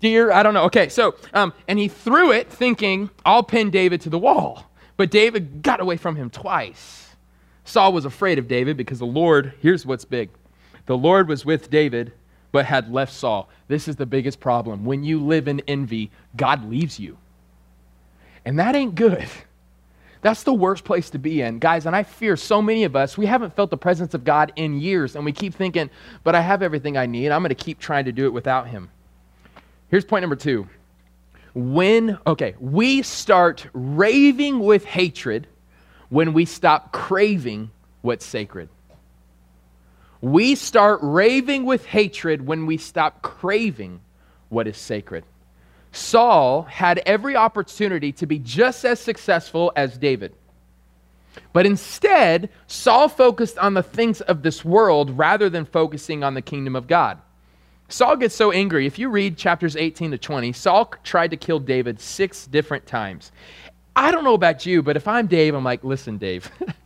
deer? 0.00 0.32
I 0.32 0.42
don't 0.42 0.54
know. 0.54 0.64
Okay, 0.64 0.88
so, 0.88 1.14
um, 1.32 1.52
and 1.68 1.78
he 1.78 1.88
threw 1.88 2.32
it 2.32 2.50
thinking, 2.50 3.08
I'll 3.24 3.44
pin 3.44 3.70
David 3.70 4.00
to 4.02 4.10
the 4.10 4.18
wall. 4.18 4.70
But 4.96 5.10
David 5.10 5.62
got 5.62 5.80
away 5.80 5.96
from 5.96 6.16
him 6.16 6.30
twice. 6.30 7.14
Saul 7.64 7.92
was 7.92 8.04
afraid 8.04 8.38
of 8.38 8.48
David 8.48 8.76
because 8.76 8.98
the 8.98 9.06
Lord, 9.06 9.54
here's 9.60 9.86
what's 9.86 10.04
big 10.04 10.30
the 10.86 10.98
Lord 10.98 11.28
was 11.28 11.44
with 11.44 11.70
David, 11.70 12.12
but 12.50 12.66
had 12.66 12.92
left 12.92 13.12
Saul. 13.12 13.48
This 13.68 13.86
is 13.86 13.96
the 13.96 14.04
biggest 14.04 14.40
problem. 14.40 14.84
When 14.84 15.04
you 15.04 15.24
live 15.24 15.46
in 15.46 15.60
envy, 15.68 16.10
God 16.36 16.68
leaves 16.68 16.98
you. 16.98 17.16
And 18.44 18.58
that 18.58 18.74
ain't 18.74 18.94
good. 18.94 19.28
That's 20.22 20.44
the 20.44 20.54
worst 20.54 20.84
place 20.84 21.10
to 21.10 21.18
be 21.18 21.42
in. 21.42 21.58
Guys, 21.58 21.84
and 21.84 21.96
I 21.96 22.04
fear 22.04 22.36
so 22.36 22.62
many 22.62 22.84
of 22.84 22.94
us, 22.94 23.18
we 23.18 23.26
haven't 23.26 23.56
felt 23.56 23.70
the 23.70 23.76
presence 23.76 24.14
of 24.14 24.24
God 24.24 24.52
in 24.54 24.80
years, 24.80 25.16
and 25.16 25.24
we 25.24 25.32
keep 25.32 25.52
thinking, 25.52 25.90
but 26.22 26.36
I 26.36 26.40
have 26.40 26.62
everything 26.62 26.96
I 26.96 27.06
need. 27.06 27.30
I'm 27.30 27.42
going 27.42 27.48
to 27.48 27.56
keep 27.56 27.80
trying 27.80 28.04
to 28.04 28.12
do 28.12 28.26
it 28.26 28.32
without 28.32 28.68
Him. 28.68 28.88
Here's 29.88 30.04
point 30.04 30.22
number 30.22 30.36
two. 30.36 30.68
When, 31.54 32.18
okay, 32.26 32.54
we 32.60 33.02
start 33.02 33.66
raving 33.72 34.60
with 34.60 34.84
hatred 34.84 35.48
when 36.08 36.32
we 36.32 36.44
stop 36.44 36.92
craving 36.92 37.70
what's 38.00 38.24
sacred. 38.24 38.68
We 40.20 40.54
start 40.54 41.00
raving 41.02 41.64
with 41.64 41.84
hatred 41.84 42.46
when 42.46 42.66
we 42.66 42.78
stop 42.78 43.22
craving 43.22 44.00
what 44.50 44.68
is 44.68 44.76
sacred. 44.76 45.24
Saul 45.92 46.62
had 46.62 47.02
every 47.06 47.36
opportunity 47.36 48.12
to 48.12 48.26
be 48.26 48.38
just 48.38 48.84
as 48.84 48.98
successful 48.98 49.72
as 49.76 49.98
David. 49.98 50.34
But 51.52 51.66
instead, 51.66 52.50
Saul 52.66 53.08
focused 53.08 53.58
on 53.58 53.74
the 53.74 53.82
things 53.82 54.20
of 54.22 54.42
this 54.42 54.64
world 54.64 55.16
rather 55.16 55.48
than 55.48 55.64
focusing 55.64 56.24
on 56.24 56.34
the 56.34 56.42
kingdom 56.42 56.74
of 56.74 56.86
God. 56.86 57.18
Saul 57.88 58.16
gets 58.16 58.34
so 58.34 58.52
angry. 58.52 58.86
If 58.86 58.98
you 58.98 59.10
read 59.10 59.36
chapters 59.36 59.76
18 59.76 60.12
to 60.12 60.18
20, 60.18 60.52
Saul 60.52 60.92
tried 61.04 61.30
to 61.30 61.36
kill 61.36 61.58
David 61.58 62.00
six 62.00 62.46
different 62.46 62.86
times. 62.86 63.32
I 63.94 64.10
don't 64.10 64.24
know 64.24 64.34
about 64.34 64.64
you, 64.64 64.82
but 64.82 64.96
if 64.96 65.06
I'm 65.06 65.26
Dave, 65.26 65.54
I'm 65.54 65.64
like, 65.64 65.84
listen, 65.84 66.16
Dave, 66.16 66.50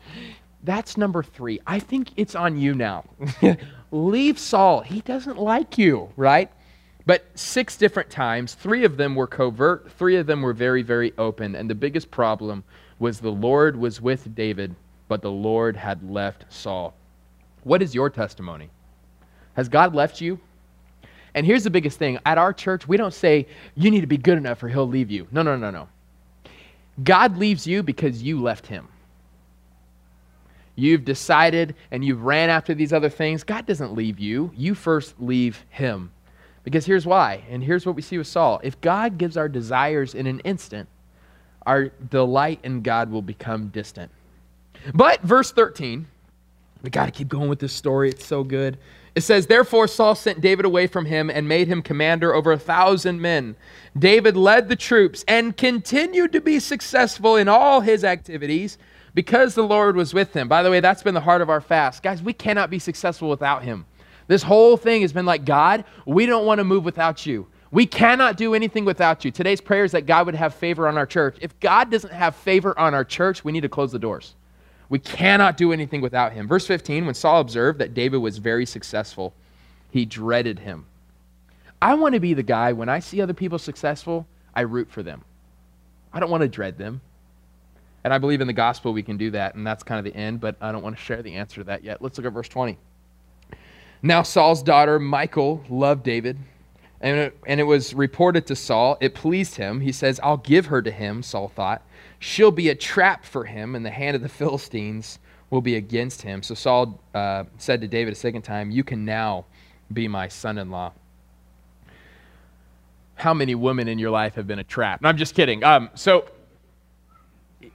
That's 0.66 0.96
number 0.96 1.22
three. 1.22 1.60
I 1.64 1.78
think 1.78 2.10
it's 2.16 2.34
on 2.34 2.58
you 2.58 2.74
now. 2.74 3.04
Leave 3.92 4.36
Saul. 4.36 4.80
He 4.80 5.00
doesn't 5.00 5.38
like 5.38 5.78
you, 5.78 6.12
right? 6.16 6.50
But 7.06 7.24
six 7.36 7.76
different 7.76 8.10
times, 8.10 8.54
three 8.54 8.84
of 8.84 8.96
them 8.96 9.14
were 9.14 9.28
covert, 9.28 9.90
three 9.92 10.16
of 10.16 10.26
them 10.26 10.42
were 10.42 10.52
very, 10.52 10.82
very 10.82 11.12
open. 11.16 11.54
And 11.54 11.70
the 11.70 11.74
biggest 11.74 12.10
problem 12.10 12.64
was 12.98 13.20
the 13.20 13.30
Lord 13.30 13.76
was 13.76 14.00
with 14.00 14.34
David, 14.34 14.74
but 15.08 15.22
the 15.22 15.30
Lord 15.30 15.76
had 15.76 16.10
left 16.10 16.44
Saul. 16.52 16.94
What 17.62 17.82
is 17.82 17.94
your 17.94 18.10
testimony? 18.10 18.70
Has 19.54 19.68
God 19.68 19.94
left 19.94 20.20
you? 20.20 20.40
And 21.34 21.46
here's 21.46 21.64
the 21.64 21.70
biggest 21.70 21.98
thing 21.98 22.18
at 22.26 22.38
our 22.38 22.52
church, 22.52 22.88
we 22.88 22.96
don't 22.96 23.14
say, 23.14 23.46
you 23.74 23.90
need 23.90 24.00
to 24.00 24.06
be 24.06 24.16
good 24.16 24.38
enough 24.38 24.62
or 24.62 24.68
he'll 24.68 24.88
leave 24.88 25.10
you. 25.10 25.28
No, 25.30 25.42
no, 25.42 25.56
no, 25.56 25.70
no. 25.70 25.88
God 27.04 27.36
leaves 27.36 27.66
you 27.66 27.82
because 27.82 28.22
you 28.22 28.40
left 28.40 28.66
him. 28.66 28.88
You've 30.76 31.04
decided 31.04 31.74
and 31.90 32.04
you've 32.04 32.22
ran 32.22 32.50
after 32.50 32.74
these 32.74 32.92
other 32.92 33.08
things. 33.08 33.42
God 33.42 33.66
doesn't 33.66 33.94
leave 33.94 34.20
you. 34.20 34.52
You 34.54 34.74
first 34.74 35.14
leave 35.18 35.64
Him. 35.70 36.12
Because 36.66 36.84
here's 36.84 37.06
why, 37.06 37.44
and 37.48 37.62
here's 37.62 37.86
what 37.86 37.94
we 37.94 38.02
see 38.02 38.18
with 38.18 38.26
Saul. 38.26 38.60
If 38.64 38.80
God 38.80 39.18
gives 39.18 39.36
our 39.36 39.48
desires 39.48 40.16
in 40.16 40.26
an 40.26 40.40
instant, 40.40 40.88
our 41.64 41.90
delight 42.10 42.58
in 42.64 42.82
God 42.82 43.08
will 43.08 43.22
become 43.22 43.68
distant. 43.68 44.10
But 44.92 45.22
verse 45.22 45.52
13, 45.52 46.08
we 46.82 46.90
got 46.90 47.04
to 47.04 47.12
keep 47.12 47.28
going 47.28 47.48
with 47.48 47.60
this 47.60 47.72
story. 47.72 48.08
It's 48.08 48.26
so 48.26 48.42
good. 48.42 48.78
It 49.14 49.20
says, 49.20 49.46
Therefore 49.46 49.86
Saul 49.86 50.16
sent 50.16 50.40
David 50.40 50.64
away 50.64 50.88
from 50.88 51.06
him 51.06 51.30
and 51.30 51.46
made 51.46 51.68
him 51.68 51.82
commander 51.82 52.34
over 52.34 52.50
a 52.50 52.58
thousand 52.58 53.22
men. 53.22 53.54
David 53.96 54.36
led 54.36 54.68
the 54.68 54.74
troops 54.74 55.24
and 55.28 55.56
continued 55.56 56.32
to 56.32 56.40
be 56.40 56.58
successful 56.58 57.36
in 57.36 57.46
all 57.46 57.80
his 57.80 58.02
activities 58.02 58.76
because 59.14 59.54
the 59.54 59.62
Lord 59.62 59.94
was 59.94 60.12
with 60.12 60.34
him. 60.34 60.48
By 60.48 60.64
the 60.64 60.70
way, 60.72 60.80
that's 60.80 61.04
been 61.04 61.14
the 61.14 61.20
heart 61.20 61.42
of 61.42 61.48
our 61.48 61.60
fast. 61.60 62.02
Guys, 62.02 62.24
we 62.24 62.32
cannot 62.32 62.70
be 62.70 62.80
successful 62.80 63.28
without 63.30 63.62
him. 63.62 63.86
This 64.26 64.42
whole 64.42 64.76
thing 64.76 65.02
has 65.02 65.12
been 65.12 65.26
like, 65.26 65.44
God, 65.44 65.84
we 66.04 66.26
don't 66.26 66.46
want 66.46 66.58
to 66.58 66.64
move 66.64 66.84
without 66.84 67.26
you. 67.26 67.46
We 67.70 67.86
cannot 67.86 68.36
do 68.36 68.54
anything 68.54 68.84
without 68.84 69.24
you. 69.24 69.30
Today's 69.30 69.60
prayer 69.60 69.84
is 69.84 69.92
that 69.92 70.06
God 70.06 70.26
would 70.26 70.34
have 70.34 70.54
favor 70.54 70.88
on 70.88 70.96
our 70.96 71.06
church. 71.06 71.36
If 71.40 71.58
God 71.60 71.90
doesn't 71.90 72.12
have 72.12 72.34
favor 72.36 72.78
on 72.78 72.94
our 72.94 73.04
church, 73.04 73.44
we 73.44 73.52
need 73.52 73.62
to 73.62 73.68
close 73.68 73.92
the 73.92 73.98
doors. 73.98 74.34
We 74.88 74.98
cannot 74.98 75.56
do 75.56 75.72
anything 75.72 76.00
without 76.00 76.32
him. 76.32 76.46
Verse 76.46 76.66
15, 76.66 77.06
when 77.06 77.14
Saul 77.14 77.40
observed 77.40 77.80
that 77.80 77.92
David 77.92 78.18
was 78.18 78.38
very 78.38 78.66
successful, 78.66 79.34
he 79.90 80.04
dreaded 80.04 80.60
him. 80.60 80.86
I 81.82 81.94
want 81.94 82.14
to 82.14 82.20
be 82.20 82.34
the 82.34 82.42
guy, 82.42 82.72
when 82.72 82.88
I 82.88 83.00
see 83.00 83.20
other 83.20 83.34
people 83.34 83.58
successful, 83.58 84.26
I 84.54 84.62
root 84.62 84.90
for 84.90 85.02
them. 85.02 85.22
I 86.12 86.20
don't 86.20 86.30
want 86.30 86.42
to 86.42 86.48
dread 86.48 86.78
them. 86.78 87.00
And 88.04 88.14
I 88.14 88.18
believe 88.18 88.40
in 88.40 88.46
the 88.46 88.52
gospel 88.52 88.92
we 88.92 89.02
can 89.02 89.16
do 89.16 89.32
that, 89.32 89.56
and 89.56 89.66
that's 89.66 89.82
kind 89.82 89.98
of 89.98 90.10
the 90.10 90.16
end, 90.18 90.40
but 90.40 90.56
I 90.60 90.70
don't 90.70 90.82
want 90.82 90.96
to 90.96 91.02
share 91.02 91.22
the 91.22 91.34
answer 91.34 91.56
to 91.56 91.64
that 91.64 91.82
yet. 91.82 92.00
Let's 92.00 92.16
look 92.16 92.26
at 92.26 92.32
verse 92.32 92.48
20. 92.48 92.78
Now 94.06 94.22
Saul's 94.22 94.62
daughter, 94.62 95.00
Michal, 95.00 95.64
loved 95.68 96.04
David, 96.04 96.38
and 97.00 97.18
it, 97.18 97.38
and 97.44 97.58
it 97.58 97.64
was 97.64 97.92
reported 97.92 98.46
to 98.46 98.54
Saul. 98.54 98.96
It 99.00 99.16
pleased 99.16 99.56
him. 99.56 99.80
He 99.80 99.90
says, 99.90 100.20
I'll 100.22 100.36
give 100.36 100.66
her 100.66 100.80
to 100.80 100.92
him, 100.92 101.24
Saul 101.24 101.48
thought. 101.48 101.82
She'll 102.20 102.52
be 102.52 102.68
a 102.68 102.74
trap 102.76 103.24
for 103.24 103.44
him, 103.44 103.74
and 103.74 103.84
the 103.84 103.90
hand 103.90 104.14
of 104.14 104.22
the 104.22 104.28
Philistines 104.28 105.18
will 105.50 105.60
be 105.60 105.74
against 105.74 106.22
him. 106.22 106.44
So 106.44 106.54
Saul 106.54 107.00
uh, 107.14 107.44
said 107.58 107.80
to 107.80 107.88
David 107.88 108.12
a 108.12 108.16
second 108.16 108.42
time, 108.42 108.70
You 108.70 108.84
can 108.84 109.04
now 109.04 109.44
be 109.92 110.06
my 110.06 110.28
son 110.28 110.58
in 110.58 110.70
law. 110.70 110.92
How 113.16 113.34
many 113.34 113.56
women 113.56 113.88
in 113.88 113.98
your 113.98 114.10
life 114.10 114.36
have 114.36 114.46
been 114.46 114.60
a 114.60 114.64
trap? 114.64 115.02
No, 115.02 115.08
I'm 115.08 115.16
just 115.16 115.34
kidding. 115.34 115.64
Um, 115.64 115.90
so 115.94 116.28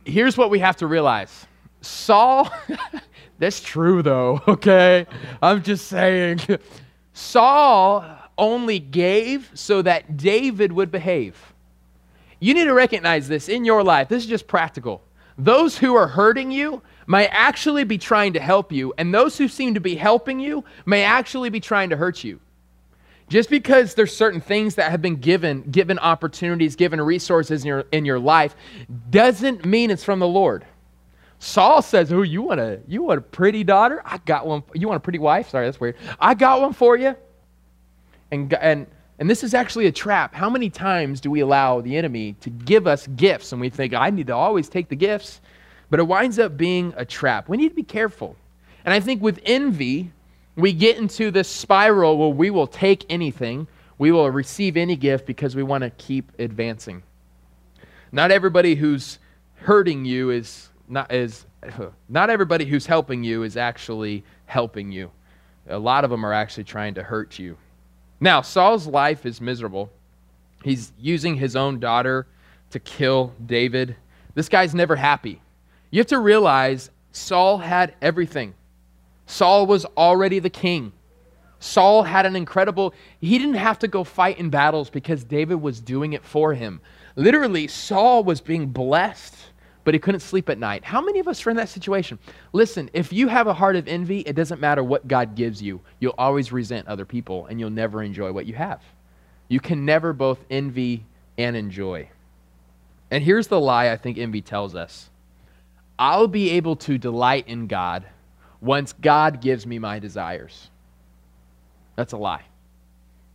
here's 0.05 0.37
what 0.37 0.49
we 0.49 0.59
have 0.59 0.77
to 0.77 0.87
realize 0.87 1.45
Saul, 1.81 2.49
that's 3.41 3.59
true 3.59 4.03
though, 4.03 4.39
okay? 4.47 5.07
I'm 5.41 5.63
just 5.63 5.87
saying. 5.87 6.41
Saul 7.13 8.05
only 8.37 8.79
gave 8.79 9.51
so 9.55 9.81
that 9.81 10.15
David 10.15 10.71
would 10.71 10.91
behave. 10.91 11.53
You 12.39 12.53
need 12.53 12.65
to 12.65 12.73
recognize 12.73 13.27
this 13.27 13.49
in 13.49 13.65
your 13.65 13.83
life. 13.83 14.09
This 14.09 14.23
is 14.23 14.29
just 14.29 14.47
practical. 14.47 15.01
Those 15.37 15.77
who 15.77 15.95
are 15.95 16.07
hurting 16.07 16.51
you 16.51 16.83
may 17.07 17.27
actually 17.27 17.83
be 17.83 17.97
trying 17.97 18.33
to 18.33 18.39
help 18.39 18.71
you, 18.71 18.93
and 18.97 19.13
those 19.13 19.37
who 19.37 19.47
seem 19.47 19.73
to 19.73 19.79
be 19.79 19.95
helping 19.95 20.39
you 20.39 20.63
may 20.85 21.03
actually 21.03 21.49
be 21.49 21.59
trying 21.59 21.89
to 21.89 21.97
hurt 21.97 22.23
you. 22.23 22.39
Just 23.27 23.49
because 23.49 23.95
there's 23.95 24.15
certain 24.15 24.41
things 24.41 24.75
that 24.75 24.91
have 24.91 25.01
been 25.01 25.15
given, 25.15 25.63
given 25.63 25.97
opportunities, 25.97 26.75
given 26.75 27.01
resources 27.01 27.63
in 27.63 27.67
your, 27.67 27.85
in 27.91 28.05
your 28.05 28.19
life, 28.19 28.55
doesn't 29.09 29.65
mean 29.65 29.89
it's 29.89 30.03
from 30.03 30.19
the 30.19 30.27
Lord. 30.27 30.65
Saul 31.43 31.81
says, 31.81 32.13
"Oh, 32.13 32.21
you 32.21 32.43
want 32.43 32.59
a 32.59 32.79
you 32.87 33.01
want 33.01 33.17
a 33.17 33.21
pretty 33.21 33.63
daughter? 33.63 34.03
I 34.05 34.19
got 34.19 34.45
one. 34.45 34.61
You 34.75 34.87
want 34.87 34.97
a 34.97 34.99
pretty 34.99 35.17
wife? 35.17 35.49
Sorry, 35.49 35.65
that's 35.65 35.79
weird. 35.79 35.95
I 36.19 36.35
got 36.35 36.61
one 36.61 36.71
for 36.71 36.95
you." 36.95 37.15
And 38.31 38.53
and 38.53 38.85
and 39.17 39.27
this 39.27 39.43
is 39.43 39.55
actually 39.55 39.87
a 39.87 39.91
trap. 39.91 40.35
How 40.35 40.51
many 40.51 40.69
times 40.69 41.19
do 41.19 41.31
we 41.31 41.39
allow 41.39 41.81
the 41.81 41.97
enemy 41.97 42.35
to 42.41 42.51
give 42.51 42.85
us 42.85 43.07
gifts 43.07 43.51
and 43.51 43.59
we 43.59 43.69
think, 43.69 43.95
"I 43.95 44.11
need 44.11 44.27
to 44.27 44.35
always 44.35 44.69
take 44.69 44.87
the 44.87 44.95
gifts," 44.95 45.41
but 45.89 45.99
it 45.99 46.03
winds 46.03 46.37
up 46.37 46.57
being 46.57 46.93
a 46.95 47.05
trap. 47.05 47.49
We 47.49 47.57
need 47.57 47.69
to 47.69 47.75
be 47.75 47.81
careful. 47.81 48.35
And 48.85 48.93
I 48.93 48.99
think 48.99 49.23
with 49.23 49.39
envy, 49.43 50.11
we 50.55 50.73
get 50.73 50.97
into 50.97 51.31
this 51.31 51.47
spiral 51.47 52.19
where 52.19 52.29
we 52.29 52.51
will 52.51 52.67
take 52.67 53.03
anything, 53.09 53.65
we 53.97 54.11
will 54.11 54.29
receive 54.29 54.77
any 54.77 54.95
gift 54.95 55.25
because 55.25 55.55
we 55.55 55.63
want 55.63 55.83
to 55.83 55.89
keep 55.89 56.31
advancing. 56.37 57.01
Not 58.11 58.29
everybody 58.29 58.75
who's 58.75 59.17
hurting 59.55 60.05
you 60.05 60.29
is 60.29 60.70
not 60.91 61.11
is 61.11 61.45
not 62.09 62.29
everybody 62.29 62.65
who's 62.65 62.85
helping 62.85 63.23
you 63.23 63.43
is 63.43 63.57
actually 63.57 64.23
helping 64.45 64.91
you. 64.91 65.11
A 65.69 65.79
lot 65.79 66.03
of 66.03 66.09
them 66.09 66.25
are 66.25 66.33
actually 66.33 66.65
trying 66.65 66.95
to 66.95 67.03
hurt 67.03 67.39
you. 67.39 67.57
Now, 68.19 68.41
Saul's 68.41 68.87
life 68.87 69.25
is 69.25 69.41
miserable. 69.41 69.89
He's 70.63 70.91
using 70.99 71.35
his 71.35 71.55
own 71.55 71.79
daughter 71.79 72.27
to 72.71 72.79
kill 72.79 73.33
David. 73.43 73.95
This 74.35 74.49
guy's 74.49 74.75
never 74.75 74.95
happy. 74.95 75.41
You 75.89 75.99
have 75.99 76.07
to 76.07 76.19
realize 76.19 76.89
Saul 77.11 77.57
had 77.57 77.95
everything. 78.01 78.53
Saul 79.25 79.65
was 79.65 79.85
already 79.97 80.39
the 80.39 80.49
king. 80.49 80.93
Saul 81.59 82.03
had 82.03 82.25
an 82.25 82.35
incredible, 82.35 82.93
he 83.19 83.37
didn't 83.37 83.55
have 83.55 83.79
to 83.79 83.87
go 83.87 84.03
fight 84.03 84.39
in 84.39 84.49
battles 84.49 84.89
because 84.89 85.23
David 85.23 85.55
was 85.55 85.79
doing 85.79 86.13
it 86.13 86.25
for 86.25 86.53
him. 86.53 86.81
Literally, 87.15 87.67
Saul 87.67 88.23
was 88.23 88.41
being 88.41 88.67
blessed 88.67 89.35
but 89.83 89.93
he 89.93 89.99
couldn't 89.99 90.21
sleep 90.21 90.49
at 90.49 90.57
night. 90.57 90.83
How 90.83 91.01
many 91.01 91.19
of 91.19 91.27
us 91.27 91.45
are 91.45 91.49
in 91.49 91.57
that 91.57 91.69
situation? 91.69 92.19
Listen, 92.53 92.89
if 92.93 93.11
you 93.11 93.27
have 93.27 93.47
a 93.47 93.53
heart 93.53 93.75
of 93.75 93.87
envy, 93.87 94.19
it 94.21 94.35
doesn't 94.35 94.61
matter 94.61 94.83
what 94.83 95.07
God 95.07 95.35
gives 95.35 95.61
you. 95.61 95.81
You'll 95.99 96.15
always 96.17 96.51
resent 96.51 96.87
other 96.87 97.05
people 97.05 97.47
and 97.47 97.59
you'll 97.59 97.69
never 97.69 98.03
enjoy 98.03 98.31
what 98.31 98.45
you 98.45 98.53
have. 98.53 98.81
You 99.47 99.59
can 99.59 99.85
never 99.85 100.13
both 100.13 100.39
envy 100.49 101.03
and 101.37 101.55
enjoy. 101.55 102.09
And 103.09 103.23
here's 103.23 103.47
the 103.47 103.59
lie 103.59 103.89
I 103.91 103.97
think 103.97 104.17
envy 104.17 104.41
tells 104.41 104.75
us 104.75 105.09
I'll 105.99 106.27
be 106.27 106.51
able 106.51 106.75
to 106.77 106.97
delight 106.97 107.47
in 107.47 107.67
God 107.67 108.05
once 108.61 108.93
God 108.93 109.41
gives 109.41 109.65
me 109.65 109.79
my 109.79 109.99
desires. 109.99 110.69
That's 111.95 112.13
a 112.13 112.17
lie. 112.17 112.43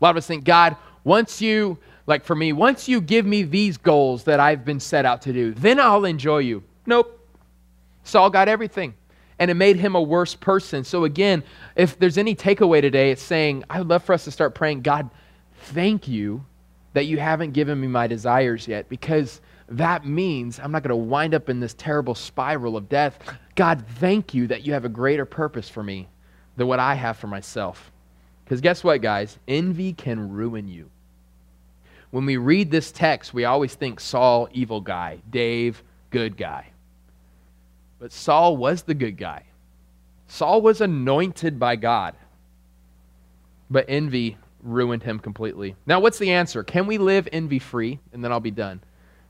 A 0.01 0.05
lot 0.05 0.11
of 0.11 0.17
us 0.17 0.27
think, 0.27 0.45
God, 0.45 0.77
once 1.05 1.41
you 1.41 1.79
like 2.07 2.25
for 2.25 2.37
me, 2.37 2.53
once 2.53 2.89
you 2.89 3.01
give 3.01 3.27
me 3.27 3.43
these 3.43 3.77
goals 3.77 4.25
that 4.25 4.41
I've 4.41 4.65
been 4.65 4.81
set 4.81 5.05
out 5.05 5.23
to 5.23 5.33
do, 5.33 5.53
then 5.53 5.81
I'll 5.81 6.05
enjoy 6.05 6.39
you. 6.39 6.63
Nope. 6.87 7.13
Saul 8.05 8.31
got 8.31 8.49
everything. 8.49 8.95
And 9.39 9.51
it 9.51 9.55
made 9.55 9.77
him 9.77 9.95
a 9.95 10.01
worse 10.01 10.35
person. 10.35 10.85
So, 10.85 11.05
again, 11.05 11.43
if 11.75 11.99
there's 11.99 12.17
any 12.17 12.35
takeaway 12.35 12.81
today, 12.81 13.11
it's 13.11 13.23
saying, 13.23 13.65
I 13.69 13.79
would 13.79 13.89
love 13.89 14.03
for 14.03 14.15
us 14.15 14.25
to 14.25 14.31
start 14.31 14.55
praying, 14.55 14.81
God, 14.81 15.11
thank 15.57 16.09
you 16.09 16.45
that 16.95 17.05
you 17.05 17.19
haven't 17.19 17.53
given 17.53 17.79
me 17.79 17.87
my 17.87 18.07
desires 18.07 18.67
yet, 18.67 18.89
because 18.89 19.43
that 19.69 20.07
means 20.07 20.59
I'm 20.59 20.73
not 20.73 20.83
going 20.83 20.91
to 20.91 20.97
wind 20.97 21.35
up 21.35 21.51
in 21.51 21.61
this 21.61 21.75
terrible 21.75 22.15
spiral 22.15 22.79
of 22.79 22.89
death. 22.89 23.19
God, 23.57 23.85
thank 23.97 24.33
you 24.33 24.47
that 24.47 24.63
you 24.63 24.73
have 24.73 24.87
a 24.87 24.89
greater 24.89 25.27
purpose 25.27 25.69
for 25.69 25.83
me 25.83 26.09
than 26.57 26.67
what 26.67 26.79
I 26.79 26.95
have 26.95 27.19
for 27.19 27.27
myself. 27.27 27.93
Because 28.45 28.63
guess 28.63 28.83
what, 28.83 29.03
guys? 29.03 29.39
Envy 29.49 29.93
can 29.93 30.31
ruin 30.31 30.69
you 30.69 30.89
when 32.11 32.27
we 32.27 32.37
read 32.37 32.71
this 32.71 32.93
text, 32.93 33.35
we 33.35 33.45
always 33.45 33.75
think 33.75 34.01
Saul, 34.01 34.49
evil 34.53 34.81
guy, 34.81 35.19
Dave, 35.31 35.83
good 36.11 36.37
guy. 36.37 36.69
But 37.99 38.13
Saul 38.13 38.57
was 38.57 38.83
the 38.83 38.95
good 38.95 39.17
guy. 39.17 39.45
Saul 40.29 40.61
was 40.63 40.81
anointed 40.81 41.59
by 41.59 41.77
God. 41.77 42.15
But 43.71 43.87
envy 43.89 44.37
ruined 44.63 45.03
him 45.03 45.19
completely. 45.19 45.77
Now, 45.87 46.01
what's 46.01 46.19
the 46.19 46.31
answer? 46.31 46.63
Can 46.63 46.87
we 46.87 46.99
live 46.99 47.29
envy 47.33 47.59
free? 47.59 47.99
And 48.13 48.23
then 48.23 48.33
I'll 48.33 48.41
be 48.41 48.51
done. 48.51 48.81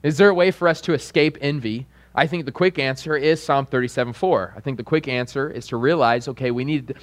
Is 0.03 0.19
there 0.19 0.29
a 0.29 0.35
way 0.35 0.51
for 0.51 0.69
us 0.69 0.81
to 0.83 0.95
escape 0.95 1.39
envy? 1.41 1.87
I 2.15 2.27
think 2.27 2.45
the 2.45 2.53
quick 2.53 2.79
answer 2.79 3.17
is 3.17 3.43
Psalm 3.43 3.67
37 3.67 4.13
4. 4.13 4.55
I 4.57 4.61
think 4.61 4.77
the 4.77 4.83
quick 4.83 5.09
answer 5.09 5.51
is 5.51 5.67
to 5.69 5.77
realize 5.77 6.29
okay, 6.29 6.51
we 6.51 6.65
need, 6.65 6.95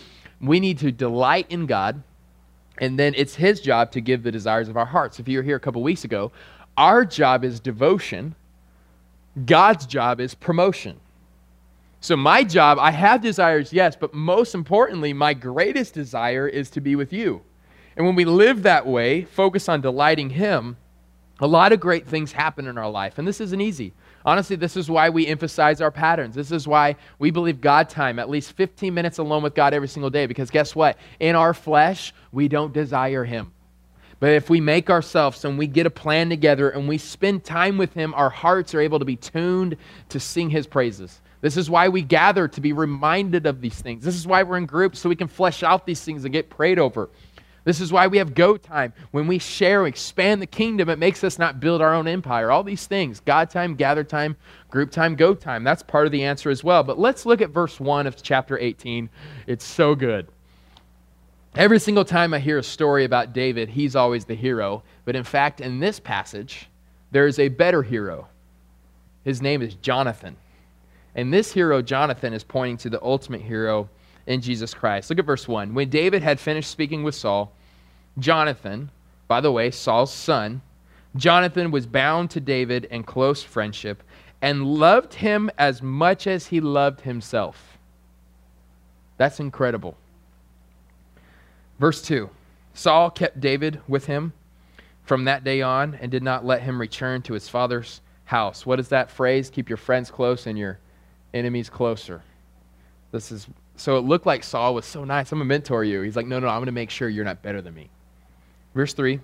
we 0.41 0.59
need 0.59 0.79
to 0.79 0.91
delight 0.91 1.47
in 1.49 1.65
God 1.65 2.01
and 2.79 2.97
then 2.97 3.13
it's 3.15 3.36
his 3.36 3.62
job 3.62 3.91
to 3.91 4.01
give 4.01 4.23
the 4.23 4.31
desires 4.31 4.67
of 4.67 4.77
our 4.77 4.86
hearts. 4.86 5.19
If 5.19 5.27
you 5.27 5.39
were 5.39 5.43
here 5.43 5.55
a 5.55 5.59
couple 5.59 5.83
weeks 5.83 6.03
ago, 6.03 6.31
our 6.77 7.05
job 7.05 7.43
is 7.43 7.59
devotion, 7.59 8.36
God's 9.45 9.86
job 9.86 10.19
is 10.19 10.33
promotion. 10.33 10.99
So, 11.99 12.17
my 12.17 12.43
job, 12.43 12.79
I 12.81 12.91
have 12.91 13.21
desires, 13.21 13.71
yes, 13.71 13.95
but 13.95 14.13
most 14.13 14.55
importantly, 14.55 15.13
my 15.13 15.33
greatest 15.33 15.93
desire 15.93 16.47
is 16.47 16.69
to 16.71 16.81
be 16.81 16.95
with 16.95 17.13
you. 17.13 17.41
And 17.95 18.05
when 18.05 18.15
we 18.15 18.25
live 18.25 18.63
that 18.63 18.86
way, 18.86 19.23
focus 19.23 19.69
on 19.69 19.79
delighting 19.79 20.31
Him, 20.31 20.75
a 21.39 21.47
lot 21.47 21.71
of 21.71 21.79
great 21.79 22.07
things 22.07 22.33
happen 22.33 22.67
in 22.67 22.77
our 22.77 22.89
life. 22.89 23.17
And 23.17 23.27
this 23.27 23.39
isn't 23.39 23.62
easy. 23.62 23.93
Honestly, 24.25 24.55
this 24.55 24.77
is 24.77 24.89
why 24.89 25.09
we 25.09 25.27
emphasize 25.27 25.81
our 25.81 25.91
patterns. 25.91 26.36
This 26.36 26.51
is 26.51 26.67
why 26.67 26.95
we 27.19 27.31
believe 27.31 27.59
God 27.59 27.89
time, 27.89 28.19
at 28.19 28.29
least 28.29 28.53
15 28.53 28.93
minutes 28.93 29.17
alone 29.17 29.43
with 29.43 29.53
God 29.53 29.73
every 29.73 29.88
single 29.88 30.09
day. 30.09 30.25
Because 30.25 30.49
guess 30.49 30.75
what? 30.75 30.97
In 31.19 31.36
our 31.36 31.53
flesh, 31.53 32.13
we 32.31 32.47
don't 32.47 32.73
desire 32.73 33.25
Him. 33.25 33.51
But 34.19 34.31
if 34.31 34.49
we 34.49 34.62
make 34.62 34.89
ourselves 34.89 35.43
and 35.43 35.57
we 35.57 35.67
get 35.67 35.86
a 35.86 35.89
plan 35.89 36.29
together 36.29 36.69
and 36.69 36.88
we 36.88 36.97
spend 36.97 37.43
time 37.43 37.77
with 37.77 37.93
Him, 37.93 38.13
our 38.13 38.29
hearts 38.29 38.73
are 38.73 38.79
able 38.79 38.99
to 38.99 39.05
be 39.05 39.17
tuned 39.17 39.75
to 40.09 40.19
sing 40.19 40.49
His 40.49 40.65
praises. 40.65 41.19
This 41.41 41.57
is 41.57 41.69
why 41.69 41.89
we 41.89 42.01
gather 42.01 42.47
to 42.47 42.62
be 42.62 42.71
reminded 42.71 43.45
of 43.45 43.59
these 43.59 43.81
things. 43.81 44.05
This 44.05 44.15
is 44.15 44.25
why 44.25 44.43
we're 44.43 44.55
in 44.55 44.65
groups 44.65 44.99
so 44.99 45.09
we 45.09 45.17
can 45.17 45.27
flesh 45.27 45.62
out 45.62 45.86
these 45.86 46.01
things 46.01 46.23
and 46.23 46.31
get 46.31 46.49
prayed 46.49 46.79
over. 46.79 47.09
This 47.63 47.80
is 47.80 47.93
why 47.93 48.08
we 48.08 48.17
have 48.17 48.36
go 48.36 48.58
time. 48.58 48.93
When 49.12 49.28
we 49.28 49.39
share, 49.39 49.88
expand 49.88 50.41
the 50.41 50.47
kingdom, 50.47 50.89
it 50.89 50.99
makes 50.99 51.23
us 51.23 51.39
not 51.39 51.60
build 51.60 51.82
our 51.82 51.93
own 51.93 52.08
empire. 52.08 52.52
All 52.52 52.63
these 52.63 52.88
things 52.88 53.21
God 53.21 53.49
time, 53.49 53.76
gather 53.76 54.04
time, 54.04 54.36
group 54.69 54.91
time, 54.91 55.15
go 55.15 55.34
time. 55.34 55.63
That's 55.63 55.84
part 55.84 56.06
of 56.06 56.12
the 56.12 56.23
answer 56.23 56.49
as 56.49 56.63
well. 56.63 56.84
But 56.84 56.99
let's 56.99 57.26
look 57.26 57.41
at 57.41 57.52
verse 57.52 57.80
1 57.80 58.06
of 58.06 58.21
chapter 58.21 58.58
18. 58.58 59.10
It's 59.47 59.65
so 59.65 59.95
good. 59.95 60.28
Every 61.56 61.80
single 61.80 62.04
time 62.04 62.34
I 62.34 62.39
hear 62.39 62.58
a 62.58 62.63
story 62.63 63.06
about 63.06 63.34
David, 63.34 63.69
he's 63.69 63.95
always 63.95 64.26
the 64.26 64.36
hero. 64.36 64.84
But 65.06 65.15
in 65.15 65.23
fact, 65.23 65.62
in 65.62 65.80
this 65.80 65.99
passage, 65.99 66.67
there 67.12 67.28
is 67.28 67.39
a 67.39 67.47
better 67.47 67.84
hero. 67.84 68.28
His 69.23 69.41
name 69.41 69.62
is 69.62 69.76
Jonathan. 69.76 70.36
And 71.15 71.32
this 71.32 71.54
hero, 71.54 71.82
Jonathan, 71.82 72.34
is 72.34 72.43
pointing 72.43 72.78
to 72.78 72.89
the 72.89 73.02
ultimate 73.04 73.41
hero 73.41 73.88
in 74.27 74.41
Jesus 74.41 74.73
Christ. 74.73 75.09
Look 75.09 75.19
at 75.19 75.25
verse 75.25 75.47
1. 75.47 75.73
When 75.73 75.89
David 75.89 76.23
had 76.23 76.39
finished 76.39 76.69
speaking 76.69 77.03
with 77.03 77.15
Saul, 77.15 77.51
Jonathan, 78.19 78.89
by 79.27 79.41
the 79.41 79.51
way, 79.51 79.71
Saul's 79.71 80.13
son, 80.13 80.62
Jonathan 81.15 81.71
was 81.71 81.86
bound 81.86 82.29
to 82.31 82.39
David 82.39 82.86
in 82.86 83.03
close 83.03 83.43
friendship 83.43 84.03
and 84.41 84.65
loved 84.65 85.13
him 85.13 85.49
as 85.57 85.81
much 85.81 86.27
as 86.27 86.47
he 86.47 86.59
loved 86.59 87.01
himself. 87.01 87.77
That's 89.17 89.39
incredible. 89.39 89.97
Verse 91.79 92.01
2 92.01 92.29
Saul 92.73 93.12
kept 93.12 93.39
David 93.39 93.81
with 93.88 94.05
him 94.05 94.33
from 95.03 95.25
that 95.25 95.43
day 95.43 95.62
on 95.62 95.95
and 95.95 96.12
did 96.12 96.23
not 96.23 96.45
let 96.45 96.62
him 96.62 96.79
return 96.79 97.21
to 97.23 97.33
his 97.33 97.47
father's 97.47 98.01
house. 98.25 98.65
What 98.65 98.79
is 98.79 98.89
that 98.89 99.12
phrase? 99.12 99.49
Keep 99.49 99.69
your 99.69 99.77
friends 99.77 100.09
close 100.09 100.47
and 100.47 100.57
your 100.57 100.79
enemies 101.33 101.69
closer. 101.69 102.23
This 103.12 103.31
is 103.31 103.47
so 103.75 103.97
it 103.97 104.01
looked 104.01 104.25
like 104.25 104.43
Saul 104.43 104.75
was 104.75 104.86
so 104.86 105.03
nice. 105.03 105.31
I'm 105.31 105.39
going 105.39 105.47
to 105.47 105.53
mentor 105.53 105.83
you. 105.83 106.01
He's 106.01 106.15
like, 106.15 106.27
no, 106.27 106.39
no, 106.39 106.47
I'm 106.47 106.57
going 106.57 106.67
to 106.67 106.71
make 106.71 106.89
sure 106.89 107.09
you're 107.09 107.25
not 107.25 107.41
better 107.41 107.62
than 107.62 107.73
me. 107.73 107.89
Verse 108.75 108.93
3 108.93 109.19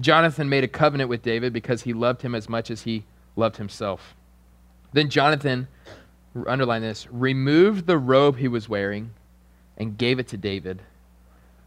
Jonathan 0.00 0.48
made 0.48 0.64
a 0.64 0.68
covenant 0.68 1.08
with 1.08 1.22
David 1.22 1.52
because 1.52 1.82
he 1.82 1.92
loved 1.92 2.22
him 2.22 2.34
as 2.34 2.48
much 2.48 2.70
as 2.70 2.82
he 2.82 3.04
loved 3.36 3.56
himself. 3.56 4.14
Then 4.92 5.08
Jonathan, 5.08 5.68
underline 6.46 6.82
this, 6.82 7.06
removed 7.10 7.86
the 7.86 7.98
robe 7.98 8.36
he 8.36 8.48
was 8.48 8.68
wearing 8.68 9.10
and 9.76 9.96
gave 9.96 10.18
it 10.18 10.28
to 10.28 10.36
David, 10.36 10.82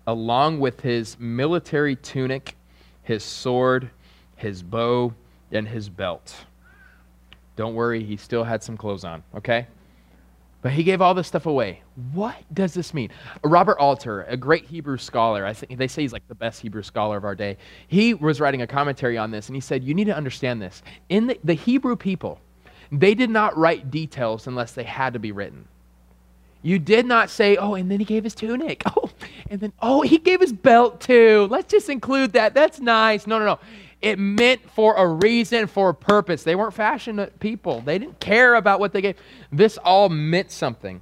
along 0.06 0.60
with 0.60 0.82
his 0.82 1.18
military 1.20 1.96
tunic, 1.96 2.56
his 3.04 3.24
sword, 3.24 3.90
his 4.36 4.62
bow, 4.62 5.14
and 5.52 5.68
his 5.68 5.88
belt. 5.88 6.36
Don't 7.56 7.76
worry, 7.76 8.04
he 8.04 8.18
still 8.18 8.44
had 8.44 8.62
some 8.62 8.78
clothes 8.78 9.04
on, 9.04 9.24
okay? 9.36 9.68
But 10.68 10.74
he 10.74 10.84
gave 10.84 11.02
all 11.02 11.14
this 11.14 11.28
stuff 11.28 11.46
away. 11.46 11.82
What 12.12 12.36
does 12.54 12.74
this 12.74 12.94
mean? 12.94 13.10
Robert 13.42 13.78
Alter, 13.80 14.24
a 14.24 14.36
great 14.36 14.66
Hebrew 14.66 14.98
scholar, 14.98 15.46
I 15.46 15.54
think 15.54 15.78
they 15.78 15.88
say 15.88 16.02
he's 16.02 16.12
like 16.12 16.28
the 16.28 16.36
best 16.36 16.60
Hebrew 16.60 16.84
scholar 16.84 17.16
of 17.16 17.24
our 17.24 17.36
day. 17.36 17.56
He 17.88 18.14
was 18.14 18.42
writing 18.42 18.62
a 18.62 18.68
commentary 18.68 19.18
on 19.18 19.32
this, 19.32 19.48
and 19.48 19.56
he 19.56 19.62
said, 19.62 19.82
You 19.82 19.94
need 19.94 20.08
to 20.08 20.14
understand 20.14 20.62
this. 20.62 20.84
In 21.08 21.28
the, 21.28 21.40
the 21.46 21.54
Hebrew 21.54 21.96
people, 21.96 22.42
they 22.92 23.16
did 23.16 23.30
not 23.30 23.56
write 23.56 23.90
details 23.92 24.46
unless 24.46 24.74
they 24.74 24.84
had 24.84 25.14
to 25.14 25.20
be 25.20 25.32
written. 25.32 25.70
You 26.64 26.80
did 26.80 27.06
not 27.06 27.30
say, 27.30 27.56
oh, 27.56 27.76
and 27.76 27.90
then 27.90 28.00
he 28.00 28.06
gave 28.06 28.26
his 28.26 28.36
tunic. 28.36 28.84
Oh, 28.98 29.10
and 29.50 29.62
then, 29.62 29.72
oh, 29.82 30.02
he 30.02 30.18
gave 30.18 30.42
his 30.42 30.52
belt 30.52 31.00
too. 31.00 31.48
Let's 31.50 31.72
just 31.72 31.88
include 31.88 32.34
that. 32.34 32.54
That's 32.54 32.82
nice. 32.82 33.26
No, 33.26 33.40
no, 33.40 33.46
no. 33.46 33.60
It 34.02 34.20
meant 34.20 34.70
for 34.70 34.96
a 34.96 35.08
reason, 35.08 35.68
for 35.68 35.90
a 35.90 35.94
purpose. 35.94 36.44
They 36.44 36.56
weren't 36.56 36.74
fashion 36.74 37.26
people, 37.40 37.82
they 37.82 37.98
didn't 37.98 38.20
care 38.20 38.56
about 38.56 38.80
what 38.80 38.94
they 38.94 39.02
gave. 39.02 39.18
This 39.52 39.78
all 39.78 40.10
meant 40.10 40.52
something. 40.52 41.02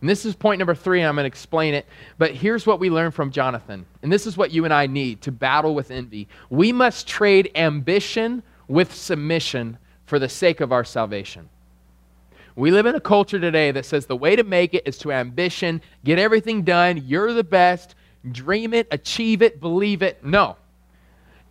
And 0.00 0.10
this 0.10 0.24
is 0.26 0.34
point 0.34 0.58
number 0.58 0.74
three, 0.74 0.98
and 0.98 1.08
I'm 1.08 1.14
going 1.14 1.22
to 1.22 1.28
explain 1.28 1.74
it. 1.74 1.86
But 2.18 2.32
here's 2.32 2.66
what 2.66 2.80
we 2.80 2.90
learned 2.90 3.14
from 3.14 3.30
Jonathan. 3.30 3.86
And 4.02 4.12
this 4.12 4.26
is 4.26 4.36
what 4.36 4.50
you 4.50 4.64
and 4.64 4.74
I 4.74 4.88
need 4.88 5.22
to 5.22 5.30
battle 5.30 5.76
with 5.76 5.92
envy. 5.92 6.26
We 6.50 6.72
must 6.72 7.06
trade 7.06 7.52
ambition 7.54 8.42
with 8.66 8.92
submission 8.92 9.78
for 10.06 10.18
the 10.18 10.28
sake 10.28 10.60
of 10.60 10.72
our 10.72 10.82
salvation. 10.82 11.48
We 12.56 12.72
live 12.72 12.86
in 12.86 12.96
a 12.96 13.00
culture 13.00 13.38
today 13.38 13.70
that 13.70 13.86
says 13.86 14.06
the 14.06 14.16
way 14.16 14.34
to 14.34 14.42
make 14.42 14.74
it 14.74 14.82
is 14.86 14.98
to 14.98 15.12
ambition, 15.12 15.80
get 16.04 16.18
everything 16.18 16.62
done, 16.62 17.02
you're 17.06 17.32
the 17.32 17.44
best, 17.44 17.94
dream 18.32 18.74
it, 18.74 18.88
achieve 18.90 19.40
it, 19.40 19.60
believe 19.60 20.02
it. 20.02 20.24
No. 20.24 20.56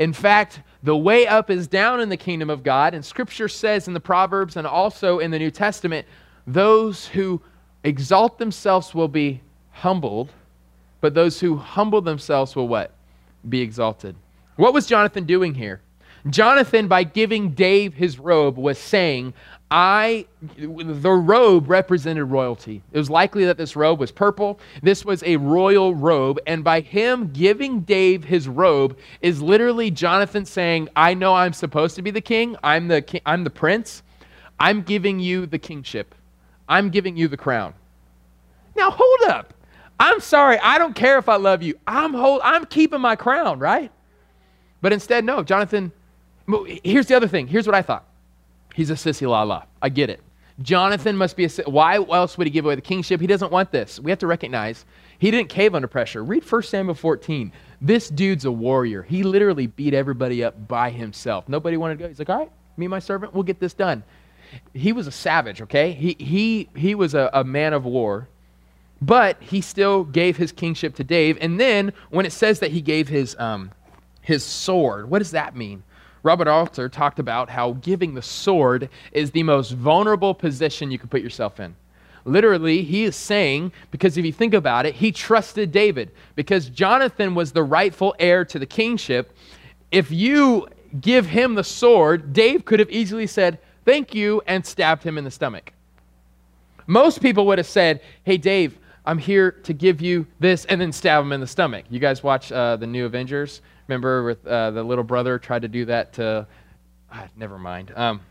In 0.02 0.14
fact, 0.14 0.62
the 0.82 0.98
way 0.98 1.28
up 1.28 1.52
is 1.52 1.68
down 1.68 2.00
in 2.00 2.10
the 2.10 2.18
kingdom 2.18 2.50
of 2.50 2.64
God, 2.64 2.96
and 2.96 3.06
scripture 3.06 3.48
says 3.48 3.88
in 3.88 3.94
the 3.94 4.00
Proverbs 4.00 4.58
and 4.58 4.66
also 4.66 5.20
in 5.20 5.30
the 5.30 5.38
New 5.38 5.52
Testament, 5.52 6.08
those 6.48 7.06
who 7.06 7.40
exalt 7.84 8.40
themselves 8.40 8.96
will 8.96 9.08
be 9.08 9.42
humbled, 9.70 10.32
but 11.02 11.14
those 11.14 11.40
who 11.40 11.56
humble 11.56 12.02
themselves 12.02 12.56
will 12.56 12.68
what? 12.68 12.96
Be 13.48 13.62
exalted. 13.62 14.16
What 14.56 14.74
was 14.74 14.88
Jonathan 14.88 15.26
doing 15.26 15.54
here? 15.54 15.82
Jonathan, 16.28 16.88
by 16.88 17.04
giving 17.04 17.52
Dave 17.52 17.94
his 17.94 18.18
robe, 18.18 18.58
was 18.58 18.80
saying, 18.80 19.36
I, 19.72 20.26
the 20.58 21.12
robe 21.12 21.70
represented 21.70 22.26
royalty. 22.26 22.84
It 22.92 22.98
was 22.98 23.10
likely 23.10 23.46
that 23.46 23.58
this 23.58 23.78
robe 23.78 24.00
was 24.00 24.12
purple. 24.12 24.60
This 24.84 25.06
was 25.06 25.24
a 25.24 25.38
royal 25.38 25.96
robe. 25.96 26.40
And 26.46 26.62
by 26.62 26.82
him 26.82 27.32
giving 27.32 27.80
Dave 27.80 28.26
his 28.26 28.50
robe 28.50 28.98
is 29.22 29.42
literally 29.42 29.90
Jonathan 29.90 30.46
saying, 30.46 30.90
I 30.98 31.14
know 31.14 31.34
I'm 31.34 31.54
supposed 31.54 31.96
to 31.96 32.02
be 32.02 32.12
the 32.12 32.20
king. 32.20 32.58
I'm 32.62 32.90
the, 32.90 33.02
king, 33.02 33.22
I'm 33.26 33.46
the 33.46 33.50
prince. 33.50 34.04
I'm 34.60 34.82
giving 34.82 35.22
you 35.22 35.46
the 35.46 35.58
kingship. 35.58 36.14
I'm 36.68 36.90
giving 36.90 37.16
you 37.16 37.30
the 37.30 37.38
crown. 37.38 37.74
Now 38.76 38.92
hold 38.92 39.30
up. 39.30 39.54
I'm 40.02 40.20
sorry. 40.20 40.60
I 40.60 40.80
don't 40.80 40.96
care 40.96 41.18
if 41.18 41.30
I 41.30 41.38
love 41.38 41.64
you. 41.64 41.80
I'm 41.88 42.14
hold, 42.14 42.42
I'm 42.44 42.66
keeping 42.66 43.00
my 43.00 43.16
crown, 43.16 43.60
right? 43.60 43.90
But 44.82 44.92
instead, 44.92 45.24
no. 45.24 45.44
Jonathan, 45.44 45.94
here's 46.84 47.06
the 47.06 47.16
other 47.16 47.28
thing. 47.30 47.48
Here's 47.48 47.68
what 47.68 47.76
I 47.76 47.82
thought. 47.82 48.06
He's 48.74 48.90
a 48.90 48.96
sissy 48.96 49.30
la 49.30 49.44
la. 49.44 49.64
I 49.82 49.90
get 49.90 50.10
it. 50.10 50.22
Jonathan 50.62 51.18
must 51.18 51.36
be 51.36 51.46
a. 51.46 51.50
Why 51.66 51.96
else 51.96 52.38
would 52.38 52.48
he 52.48 52.52
give 52.52 52.66
away 52.66 52.76
the 52.76 52.82
kingship? 52.82 53.20
He 53.20 53.28
doesn't 53.28 53.52
want 53.52 53.72
this. 53.72 54.00
We 54.00 54.12
have 54.12 54.20
to 54.20 54.28
recognize 54.28 54.86
he 55.18 55.32
didn't 55.32 55.50
cave 55.50 55.76
under 55.76 55.88
pressure. 55.88 56.24
Read 56.24 56.50
1 56.50 56.64
Samuel 56.64 56.96
14. 56.96 57.52
This 57.80 58.10
dude's 58.10 58.46
a 58.46 58.52
warrior. 58.52 59.04
He 59.04 59.24
literally 59.24 59.68
beat 59.68 59.94
everybody 59.94 60.44
up 60.44 60.68
by 60.68 60.90
himself. 60.90 61.48
Nobody 61.48 61.78
wanted 61.78 61.98
to 61.98 62.04
go. 62.04 62.08
He's 62.08 62.20
like, 62.20 62.30
all 62.30 62.40
right, 62.40 62.52
me 62.78 62.86
and 62.86 62.92
my 62.92 63.00
servant, 63.00 63.34
we'll 63.34 63.44
get 63.44 63.60
this 63.60 63.74
done. 63.74 64.04
He 64.74 64.94
was 64.94 65.08
a 65.08 65.12
savage, 65.12 65.62
okay? 65.62 65.94
He, 65.94 66.16
he, 66.20 66.70
he 66.76 66.96
was 66.96 67.14
a, 67.14 67.30
a 67.34 67.44
man 67.44 67.74
of 67.74 67.86
war, 67.86 68.28
but 69.02 69.38
he 69.42 69.62
still 69.62 70.04
gave 70.04 70.38
his 70.38 70.52
kingship 70.52 70.96
to 70.96 71.04
Dave. 71.04 71.38
And 71.40 71.60
then 71.60 71.94
when 72.10 72.26
it 72.26 72.34
says 72.34 72.60
that 72.60 72.72
he 72.72 72.82
gave 72.82 73.08
his, 73.08 73.36
um, 73.40 73.72
his 74.22 74.44
sword, 74.44 75.10
what 75.10 75.20
does 75.20 75.32
that 75.32 75.56
mean? 75.56 75.84
Robert 76.24 76.48
Alter 76.48 76.88
talked 76.88 77.20
about 77.20 77.50
how 77.50 77.74
giving 77.74 78.14
the 78.14 78.22
sword 78.22 78.90
is 79.12 79.32
the 79.32 79.44
most 79.44 79.72
vulnerable 79.72 80.34
position 80.34 80.92
you 80.92 81.00
can 81.00 81.10
put 81.10 81.22
yourself 81.22 81.60
in. 81.60 81.76
Literally, 82.26 82.84
he 82.84 83.04
is 83.04 83.16
saying, 83.16 83.72
because 83.90 84.18
if 84.18 84.26
you 84.26 84.32
think 84.32 84.54
about 84.54 84.86
it, 84.86 84.94
he 84.94 85.12
trusted 85.12 85.72
David 85.72 86.12
because 86.36 86.70
Jonathan 86.70 87.34
was 87.34 87.52
the 87.52 87.64
rightful 87.64 88.16
heir 88.20 88.46
to 88.46 88.60
the 88.60 88.66
kingship. 88.66 89.36
If 89.92 90.12
you 90.12 90.68
give 91.00 91.26
him 91.26 91.56
the 91.56 91.64
sword, 91.64 92.34
Dave 92.34 92.66
could 92.66 92.80
have 92.80 92.92
easily 92.92 93.28
said, 93.28 93.60
Thank 93.84 94.14
you, 94.14 94.44
and 94.46 94.64
stabbed 94.64 95.02
him 95.04 95.18
in 95.18 95.24
the 95.24 95.32
stomach. 95.32 95.74
Most 96.86 97.20
people 97.20 97.48
would 97.48 97.58
have 97.58 97.68
said, 97.68 98.02
Hey, 98.24 98.38
Dave, 98.38 98.78
I'm 99.06 99.18
here 99.18 99.52
to 99.52 99.74
give 99.74 100.02
you 100.02 100.28
this, 100.40 100.66
and 100.66 100.80
then 100.80 100.92
stab 100.92 101.24
him 101.24 101.32
in 101.32 101.42
the 101.42 101.48
stomach. 101.48 101.86
You 101.90 102.00
guys 102.00 102.22
watch 102.22 102.52
uh, 102.52 102.76
the 102.76 102.86
new 102.86 103.06
Avengers? 103.06 103.62
Remember, 103.92 104.24
with 104.24 104.48
uh, 104.48 104.72
the 104.72 104.84
little 104.84 105.04
brother 105.04 105.38
tried 105.38 105.64
to 105.64 105.68
do 105.68 105.84
that 105.84 106.14
to. 106.14 106.48
Ah, 107.12 107.28
never 107.36 107.60
mind. 107.60 107.92
Um, 107.94 108.22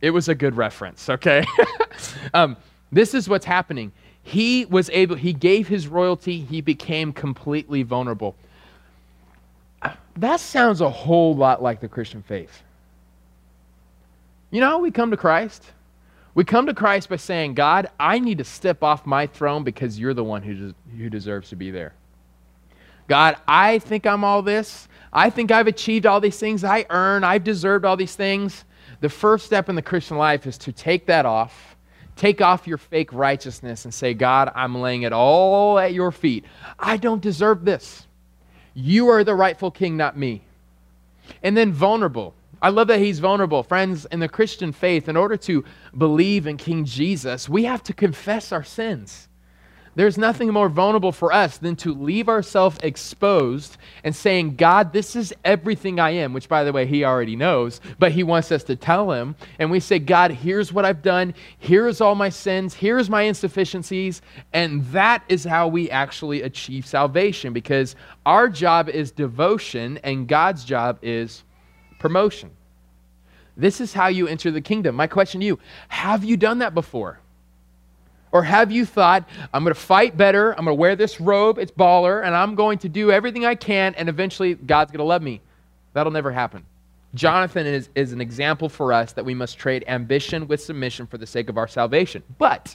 it 0.00 0.10
was 0.10 0.28
a 0.28 0.34
good 0.36 0.56
reference. 0.56 1.08
Okay. 1.10 1.44
um, 2.34 2.56
this 2.92 3.12
is 3.12 3.28
what's 3.28 3.44
happening. 3.44 3.90
He 4.22 4.64
was 4.66 4.88
able. 4.90 5.16
He 5.16 5.32
gave 5.32 5.66
his 5.66 5.88
royalty. 5.88 6.38
He 6.38 6.60
became 6.60 7.12
completely 7.12 7.82
vulnerable. 7.82 8.36
That 10.18 10.38
sounds 10.38 10.80
a 10.80 10.88
whole 10.88 11.34
lot 11.34 11.60
like 11.60 11.80
the 11.80 11.88
Christian 11.88 12.22
faith. 12.22 12.62
You 14.52 14.60
know 14.60 14.68
how 14.68 14.78
we 14.78 14.92
come 14.92 15.10
to 15.10 15.16
Christ? 15.16 15.64
We 16.36 16.44
come 16.44 16.66
to 16.66 16.74
Christ 16.74 17.08
by 17.08 17.16
saying, 17.16 17.54
God, 17.54 17.90
I 17.98 18.20
need 18.20 18.38
to 18.38 18.44
step 18.44 18.84
off 18.84 19.04
my 19.04 19.26
throne 19.26 19.64
because 19.64 19.98
you're 19.98 20.14
the 20.14 20.22
one 20.22 20.42
who, 20.42 20.54
des- 20.54 20.96
who 20.96 21.10
deserves 21.10 21.48
to 21.48 21.56
be 21.56 21.72
there. 21.72 21.92
God, 23.08 23.36
I 23.48 23.80
think 23.80 24.06
I'm 24.06 24.24
all 24.24 24.42
this. 24.42 24.88
I 25.12 25.30
think 25.30 25.50
I've 25.50 25.66
achieved 25.66 26.06
all 26.06 26.20
these 26.20 26.38
things. 26.38 26.64
I 26.64 26.86
earn. 26.90 27.24
I've 27.24 27.44
deserved 27.44 27.84
all 27.84 27.96
these 27.96 28.16
things. 28.16 28.64
The 29.00 29.08
first 29.08 29.44
step 29.44 29.68
in 29.68 29.74
the 29.74 29.82
Christian 29.82 30.16
life 30.16 30.46
is 30.46 30.56
to 30.58 30.72
take 30.72 31.06
that 31.06 31.26
off, 31.26 31.76
take 32.16 32.40
off 32.40 32.66
your 32.66 32.78
fake 32.78 33.12
righteousness, 33.12 33.84
and 33.84 33.92
say, 33.92 34.14
God, 34.14 34.50
I'm 34.54 34.80
laying 34.80 35.02
it 35.02 35.12
all 35.12 35.78
at 35.78 35.92
your 35.92 36.12
feet. 36.12 36.44
I 36.78 36.96
don't 36.96 37.20
deserve 37.20 37.64
this. 37.64 38.06
You 38.74 39.08
are 39.08 39.24
the 39.24 39.34
rightful 39.34 39.70
king, 39.70 39.96
not 39.96 40.16
me. 40.16 40.42
And 41.42 41.56
then 41.56 41.72
vulnerable. 41.72 42.34
I 42.62 42.68
love 42.68 42.86
that 42.88 43.00
he's 43.00 43.18
vulnerable. 43.18 43.64
Friends, 43.64 44.06
in 44.12 44.20
the 44.20 44.28
Christian 44.28 44.72
faith, 44.72 45.08
in 45.08 45.16
order 45.16 45.36
to 45.38 45.64
believe 45.98 46.46
in 46.46 46.56
King 46.56 46.84
Jesus, 46.84 47.48
we 47.48 47.64
have 47.64 47.82
to 47.82 47.92
confess 47.92 48.52
our 48.52 48.62
sins. 48.62 49.28
There's 49.94 50.16
nothing 50.16 50.50
more 50.50 50.70
vulnerable 50.70 51.12
for 51.12 51.32
us 51.32 51.58
than 51.58 51.76
to 51.76 51.92
leave 51.92 52.28
ourselves 52.28 52.78
exposed 52.82 53.76
and 54.04 54.16
saying, 54.16 54.56
God, 54.56 54.92
this 54.92 55.14
is 55.14 55.34
everything 55.44 56.00
I 56.00 56.10
am, 56.10 56.32
which, 56.32 56.48
by 56.48 56.64
the 56.64 56.72
way, 56.72 56.86
He 56.86 57.04
already 57.04 57.36
knows, 57.36 57.80
but 57.98 58.12
He 58.12 58.22
wants 58.22 58.50
us 58.50 58.64
to 58.64 58.76
tell 58.76 59.12
Him. 59.12 59.36
And 59.58 59.70
we 59.70 59.80
say, 59.80 59.98
God, 59.98 60.30
here's 60.30 60.72
what 60.72 60.86
I've 60.86 61.02
done. 61.02 61.34
Here's 61.58 62.00
all 62.00 62.14
my 62.14 62.30
sins. 62.30 62.72
Here's 62.72 63.10
my 63.10 63.22
insufficiencies. 63.22 64.22
And 64.54 64.84
that 64.86 65.24
is 65.28 65.44
how 65.44 65.68
we 65.68 65.90
actually 65.90 66.40
achieve 66.40 66.86
salvation 66.86 67.52
because 67.52 67.94
our 68.24 68.48
job 68.48 68.88
is 68.88 69.10
devotion 69.10 69.98
and 69.98 70.26
God's 70.26 70.64
job 70.64 70.98
is 71.02 71.44
promotion. 71.98 72.50
This 73.58 73.82
is 73.82 73.92
how 73.92 74.08
you 74.08 74.26
enter 74.26 74.50
the 74.50 74.62
kingdom. 74.62 74.94
My 74.96 75.06
question 75.06 75.40
to 75.40 75.46
you 75.46 75.58
have 75.88 76.24
you 76.24 76.38
done 76.38 76.60
that 76.60 76.72
before? 76.72 77.18
Or 78.32 78.42
have 78.42 78.72
you 78.72 78.86
thought, 78.86 79.28
I'm 79.52 79.62
going 79.62 79.74
to 79.74 79.80
fight 79.80 80.16
better, 80.16 80.52
I'm 80.52 80.64
going 80.64 80.74
to 80.76 80.80
wear 80.80 80.96
this 80.96 81.20
robe, 81.20 81.58
it's 81.58 81.70
baller, 81.70 82.24
and 82.24 82.34
I'm 82.34 82.54
going 82.54 82.78
to 82.78 82.88
do 82.88 83.12
everything 83.12 83.44
I 83.44 83.54
can, 83.54 83.94
and 83.94 84.08
eventually 84.08 84.54
God's 84.54 84.90
going 84.90 84.98
to 84.98 85.04
love 85.04 85.22
me? 85.22 85.42
That'll 85.92 86.12
never 86.12 86.32
happen. 86.32 86.64
Jonathan 87.14 87.66
is, 87.66 87.90
is 87.94 88.12
an 88.12 88.22
example 88.22 88.70
for 88.70 88.92
us 88.92 89.12
that 89.12 89.24
we 89.24 89.34
must 89.34 89.58
trade 89.58 89.84
ambition 89.86 90.48
with 90.48 90.62
submission 90.62 91.06
for 91.06 91.18
the 91.18 91.26
sake 91.26 91.50
of 91.50 91.58
our 91.58 91.68
salvation. 91.68 92.22
But 92.38 92.74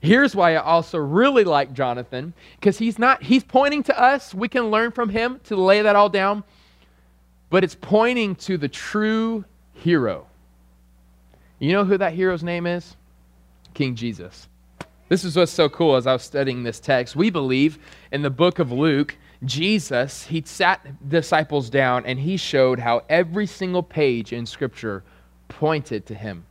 here's 0.00 0.36
why 0.36 0.54
I 0.54 0.62
also 0.62 0.98
really 0.98 1.42
like 1.42 1.72
Jonathan, 1.72 2.32
because 2.60 2.78
he's 2.78 2.96
not, 2.96 3.24
he's 3.24 3.42
pointing 3.42 3.82
to 3.84 4.00
us. 4.00 4.32
We 4.32 4.46
can 4.46 4.70
learn 4.70 4.92
from 4.92 5.08
him 5.08 5.40
to 5.44 5.56
lay 5.56 5.82
that 5.82 5.96
all 5.96 6.08
down, 6.08 6.44
but 7.50 7.64
it's 7.64 7.74
pointing 7.74 8.36
to 8.36 8.56
the 8.56 8.68
true 8.68 9.44
hero. 9.74 10.28
You 11.58 11.72
know 11.72 11.84
who 11.84 11.98
that 11.98 12.12
hero's 12.12 12.44
name 12.44 12.68
is? 12.68 12.96
King 13.74 13.96
Jesus. 13.96 14.48
This 15.08 15.24
is 15.24 15.36
what's 15.36 15.52
so 15.52 15.68
cool 15.68 15.96
as 15.96 16.06
I 16.06 16.12
was 16.12 16.22
studying 16.22 16.62
this 16.62 16.80
text. 16.80 17.14
We 17.14 17.30
believe 17.30 17.78
in 18.10 18.22
the 18.22 18.30
book 18.30 18.58
of 18.58 18.72
Luke, 18.72 19.16
Jesus, 19.44 20.24
he 20.24 20.42
sat 20.44 21.08
disciples 21.08 21.70
down 21.70 22.04
and 22.06 22.18
he 22.18 22.36
showed 22.36 22.80
how 22.80 23.04
every 23.08 23.46
single 23.46 23.82
page 23.82 24.32
in 24.32 24.46
Scripture 24.46 25.04
pointed 25.48 26.06
to 26.06 26.14
him. 26.14 26.44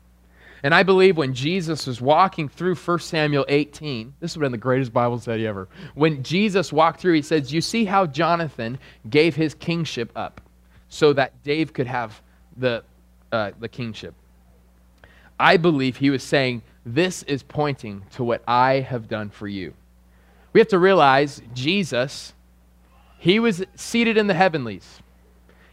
And 0.63 0.73
I 0.73 0.83
believe 0.83 1.17
when 1.17 1.33
Jesus 1.33 1.85
was 1.85 2.01
walking 2.01 2.47
through 2.47 2.75
1 2.75 2.99
Samuel 2.99 3.45
18, 3.49 4.13
this 4.19 4.35
would 4.35 4.41
have 4.41 4.45
been 4.47 4.51
the 4.51 4.57
greatest 4.57 4.93
Bible 4.93 5.19
study 5.19 5.45
ever. 5.45 5.67
When 5.93 6.23
Jesus 6.23 6.73
walked 6.73 6.99
through, 7.01 7.13
he 7.13 7.21
says, 7.21 7.53
You 7.53 7.61
see 7.61 7.85
how 7.85 8.07
Jonathan 8.07 8.79
gave 9.09 9.35
his 9.35 9.53
kingship 9.53 10.11
up 10.15 10.41
so 10.89 11.13
that 11.13 11.43
Dave 11.43 11.73
could 11.73 11.87
have 11.87 12.19
the, 12.57 12.83
uh, 13.31 13.51
the 13.59 13.67
kingship. 13.67 14.15
I 15.39 15.57
believe 15.57 15.97
he 15.97 16.09
was 16.09 16.23
saying, 16.23 16.61
this 16.85 17.23
is 17.23 17.43
pointing 17.43 18.03
to 18.11 18.23
what 18.23 18.43
I 18.47 18.81
have 18.81 19.07
done 19.07 19.29
for 19.29 19.47
you. 19.47 19.73
We 20.53 20.59
have 20.59 20.67
to 20.69 20.79
realize 20.79 21.41
Jesus, 21.53 22.33
he 23.17 23.39
was 23.39 23.63
seated 23.75 24.17
in 24.17 24.27
the 24.27 24.33
heavenlies. 24.33 25.01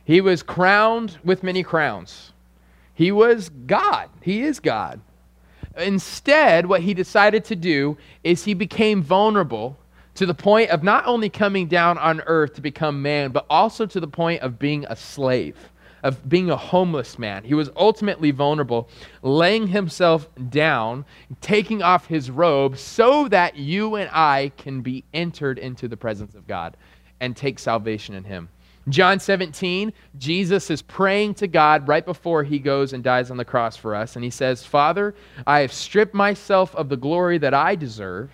He 0.05 0.21
was 0.21 0.43
crowned 0.43 1.19
with 1.23 1.43
many 1.43 1.63
crowns. 1.63 2.33
He 2.95 3.13
was 3.13 3.51
God. 3.67 4.09
He 4.21 4.43
is 4.43 4.59
God. 4.59 5.01
Instead, 5.77 6.67
what 6.67 6.83
he 6.83 6.95
decided 6.95 7.45
to 7.47 7.57
do 7.57 7.97
is 8.25 8.45
he 8.45 8.55
became 8.55 9.03
vulnerable 9.03 9.79
to 10.15 10.27
the 10.27 10.35
point 10.35 10.71
of 10.71 10.83
not 10.83 11.07
only 11.07 11.31
coming 11.31 11.69
down 11.69 11.97
on 11.99 12.21
earth 12.27 12.55
to 12.55 12.61
become 12.61 13.01
man, 13.01 13.31
but 13.31 13.47
also 13.49 13.87
to 13.87 14.01
the 14.01 14.07
point 14.07 14.43
of 14.43 14.59
being 14.59 14.85
a 14.89 14.97
slave, 14.97 15.57
of 16.03 16.29
being 16.29 16.51
a 16.51 16.57
homeless 16.57 17.19
man. 17.19 17.45
He 17.45 17.55
was 17.55 17.71
ultimately 17.77 18.31
vulnerable, 18.31 18.89
laying 19.23 19.69
himself 19.69 20.29
down, 20.51 21.05
taking 21.41 21.83
off 21.83 22.07
his 22.07 22.31
robe 22.31 22.77
so 22.77 23.29
that 23.29 23.57
you 23.57 23.95
and 23.95 24.11
I 24.13 24.53
can 24.57 24.81
be 24.81 25.05
entered 25.15 25.59
into 25.59 25.89
the 25.89 25.97
presence 25.97 26.35
of 26.35 26.47
God 26.47 26.77
and 27.21 27.37
take 27.37 27.59
salvation 27.59 28.15
in 28.15 28.25
him. 28.25 28.49
John 28.89 29.21
17, 29.21 29.93
Jesus 30.19 30.69
is 30.69 30.83
praying 30.83 31.35
to 31.35 31.47
God 31.47 31.87
right 31.87 32.05
before 32.05 32.43
he 32.43 32.59
goes 32.59 32.93
and 32.93 33.05
dies 33.05 33.31
on 33.31 33.37
the 33.37 33.45
cross 33.45 33.77
for 33.77 33.95
us. 33.95 34.17
And 34.17 34.25
he 34.25 34.31
says, 34.31 34.65
Father, 34.65 35.15
I 35.47 35.61
have 35.61 35.73
stripped 35.73 36.15
myself 36.15 36.75
of 36.75 36.89
the 36.89 36.97
glory 36.97 37.39
that 37.39 37.55
I 37.55 37.77
deserve 37.77 38.31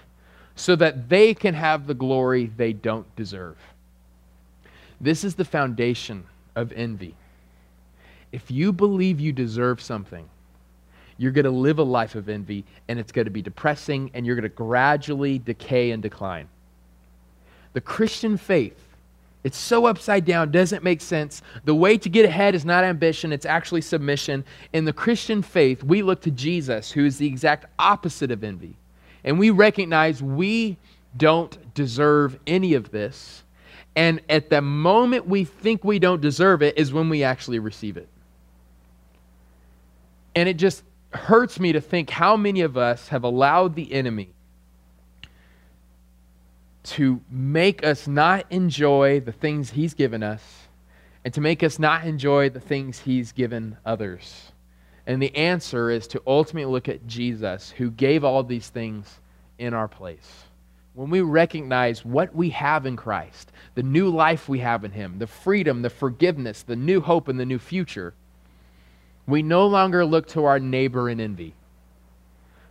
so 0.56 0.74
that 0.76 1.10
they 1.10 1.34
can 1.34 1.54
have 1.54 1.86
the 1.86 1.94
glory 1.94 2.50
they 2.56 2.72
don't 2.72 3.14
deserve. 3.14 3.58
This 5.00 5.22
is 5.22 5.34
the 5.34 5.44
foundation 5.44 6.24
of 6.56 6.72
envy. 6.72 7.14
If 8.32 8.50
you 8.50 8.72
believe 8.72 9.20
you 9.20 9.32
deserve 9.32 9.80
something, 9.80 10.28
you're 11.16 11.32
going 11.32 11.44
to 11.44 11.50
live 11.50 11.78
a 11.78 11.84
life 11.84 12.14
of 12.14 12.28
envy, 12.28 12.64
and 12.88 12.98
it's 12.98 13.12
going 13.12 13.24
to 13.24 13.30
be 13.30 13.42
depressing, 13.42 14.10
and 14.14 14.24
you're 14.24 14.36
going 14.36 14.42
to 14.42 14.48
gradually 14.48 15.38
decay 15.38 15.90
and 15.90 16.02
decline. 16.02 16.48
The 17.72 17.80
Christian 17.80 18.36
faith, 18.36 18.78
it's 19.44 19.58
so 19.58 19.86
upside 19.86 20.24
down, 20.24 20.50
doesn't 20.50 20.84
make 20.84 21.00
sense. 21.00 21.42
The 21.64 21.74
way 21.74 21.98
to 21.98 22.08
get 22.08 22.24
ahead 22.24 22.54
is 22.54 22.64
not 22.64 22.84
ambition, 22.84 23.32
it's 23.32 23.46
actually 23.46 23.80
submission. 23.80 24.44
In 24.72 24.84
the 24.84 24.92
Christian 24.92 25.42
faith, 25.42 25.82
we 25.82 26.02
look 26.02 26.20
to 26.22 26.30
Jesus, 26.30 26.92
who 26.92 27.04
is 27.04 27.18
the 27.18 27.26
exact 27.26 27.66
opposite 27.78 28.30
of 28.30 28.44
envy 28.44 28.76
and 29.24 29.38
we 29.38 29.50
recognize 29.50 30.22
we 30.22 30.76
don't 31.16 31.74
deserve 31.74 32.38
any 32.46 32.74
of 32.74 32.90
this. 32.90 33.42
And 33.96 34.20
at 34.28 34.48
the 34.48 34.62
moment 34.62 35.26
we 35.26 35.44
think 35.44 35.84
we 35.84 35.98
don't 35.98 36.20
deserve 36.20 36.62
it 36.62 36.78
is 36.78 36.92
when 36.92 37.08
we 37.08 37.24
actually 37.24 37.58
receive 37.58 37.96
it. 37.96 38.08
And 40.34 40.48
it 40.48 40.56
just 40.56 40.82
hurts 41.10 41.58
me 41.58 41.72
to 41.72 41.80
think 41.80 42.10
how 42.10 42.36
many 42.36 42.60
of 42.60 42.76
us 42.76 43.08
have 43.08 43.24
allowed 43.24 43.74
the 43.74 43.92
enemy 43.92 44.30
to 46.84 47.20
make 47.30 47.84
us 47.84 48.06
not 48.06 48.46
enjoy 48.50 49.20
the 49.20 49.32
things 49.32 49.70
he's 49.70 49.94
given 49.94 50.22
us 50.22 50.42
and 51.24 51.34
to 51.34 51.40
make 51.40 51.62
us 51.62 51.78
not 51.78 52.06
enjoy 52.06 52.48
the 52.48 52.60
things 52.60 52.98
he's 52.98 53.32
given 53.32 53.76
others. 53.84 54.52
And 55.06 55.20
the 55.20 55.34
answer 55.36 55.90
is 55.90 56.06
to 56.08 56.22
ultimately 56.26 56.72
look 56.72 56.88
at 56.88 57.06
Jesus, 57.06 57.70
who 57.70 57.90
gave 57.90 58.24
all 58.24 58.42
these 58.42 58.68
things 58.68 59.20
in 59.58 59.74
our 59.74 59.88
place. 59.88 60.44
When 60.94 61.10
we 61.10 61.20
recognize 61.20 62.04
what 62.04 62.34
we 62.34 62.50
have 62.50 62.86
in 62.86 62.96
Christ, 62.96 63.52
the 63.74 63.82
new 63.82 64.08
life 64.08 64.48
we 64.48 64.58
have 64.60 64.84
in 64.84 64.90
Him, 64.90 65.18
the 65.18 65.26
freedom, 65.26 65.82
the 65.82 65.90
forgiveness, 65.90 66.62
the 66.62 66.76
new 66.76 67.00
hope, 67.00 67.28
and 67.28 67.38
the 67.38 67.46
new 67.46 67.58
future, 67.58 68.14
we 69.28 69.42
no 69.42 69.66
longer 69.66 70.04
look 70.06 70.26
to 70.28 70.46
our 70.46 70.58
neighbor 70.58 71.10
in 71.10 71.20
envy, 71.20 71.54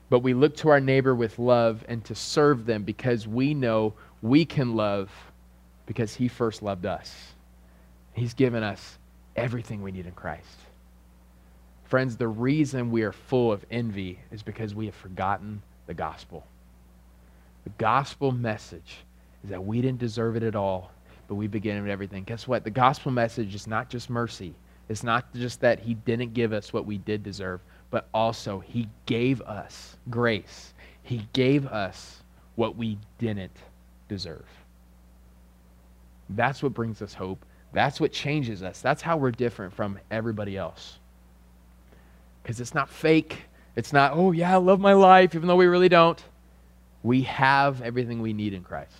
but 0.10 0.20
we 0.20 0.34
look 0.34 0.56
to 0.58 0.70
our 0.70 0.80
neighbor 0.80 1.13
with 1.13 1.38
love 1.38 1.86
and 1.88 2.04
to 2.06 2.15
serve 2.15 2.65
them 2.65 2.84
because 2.84 3.28
we 3.28 3.54
know 3.54 3.93
we 4.24 4.43
can 4.43 4.76
love 4.76 5.12
because 5.86 6.15
He 6.15 6.28
first 6.28 6.63
loved 6.63 6.86
us. 6.86 7.34
He's 8.13 8.34
given 8.34 8.63
us 8.63 8.98
everything 9.36 9.84
we 9.84 9.91
need 9.91 10.08
in 10.08 10.13
Christ. 10.13 10.58
Friends, 11.86 12.17
the 12.17 12.28
reason 12.28 12.89
we 12.89 13.04
are 13.04 13.12
full 13.12 13.52
of 13.52 13.63
envy 13.70 14.20
is 14.32 14.41
because 14.41 14.74
we 14.74 14.88
have 14.88 14.96
forgotten 14.96 15.62
the 15.86 15.93
gospel. 15.93 16.43
The 17.65 17.70
gospel 17.78 18.32
message 18.32 18.98
is 19.43 19.52
that 19.52 19.63
we 19.63 19.80
didn't 19.80 20.00
deserve 20.00 20.36
it 20.36 20.43
at 20.43 20.56
all, 20.56 20.91
but 21.28 21.36
we 21.36 21.46
began 21.48 21.84
with 21.84 21.91
everything. 21.91 22.24
Guess 22.24 22.48
what? 22.48 22.63
The 22.63 22.72
gospel 22.72 23.12
message 23.12 23.54
is 23.54 23.67
not 23.67 23.89
just 23.89 24.10
mercy. 24.10 24.56
It's 24.89 25.04
not 25.04 25.34
just 25.34 25.62
that 25.62 25.80
he 25.80 25.93
didn't 25.93 26.34
give 26.34 26.54
us 26.54 26.71
what 26.71 26.86
we 26.86 26.97
did 26.97 27.23
deserve, 27.23 27.62
but 27.89 28.08
also 28.13 28.60
he 28.60 28.88
gave 29.06 29.41
us 29.41 29.97
grace. 30.10 30.73
He 31.04 31.28
gave 31.34 31.67
us 31.67 32.23
what 32.56 32.76
we 32.76 32.97
didn't 33.17 33.56
deserve. 34.08 34.45
That's 36.30 36.62
what 36.63 36.73
brings 36.73 37.02
us 37.02 37.13
hope. 37.13 37.45
That's 37.73 38.00
what 38.00 38.12
changes 38.12 38.63
us. 38.63 38.82
That's 38.82 39.02
how 39.02 39.17
we're 39.17 39.32
different 39.32 39.73
from 39.73 40.00
everybody 40.10 40.58
else 40.58 41.00
because 42.47 42.62
it's 42.62 42.73
not 42.73 42.89
fake. 42.89 43.41
It's 43.76 43.91
not, 43.91 44.13
oh, 44.15 44.32
yeah, 44.32 44.54
I 44.54 44.58
love 44.58 44.80
my 44.80 44.93
life, 44.93 45.36
even 45.36 45.50
though 45.50 45.58
we 45.58 45.65
really 45.65 45.89
don't. 45.89 46.23
We 47.04 47.23
have 47.23 47.82
everything 47.82 48.21
we 48.21 48.32
need 48.32 48.54
in 48.54 48.63
Christ. 48.63 48.95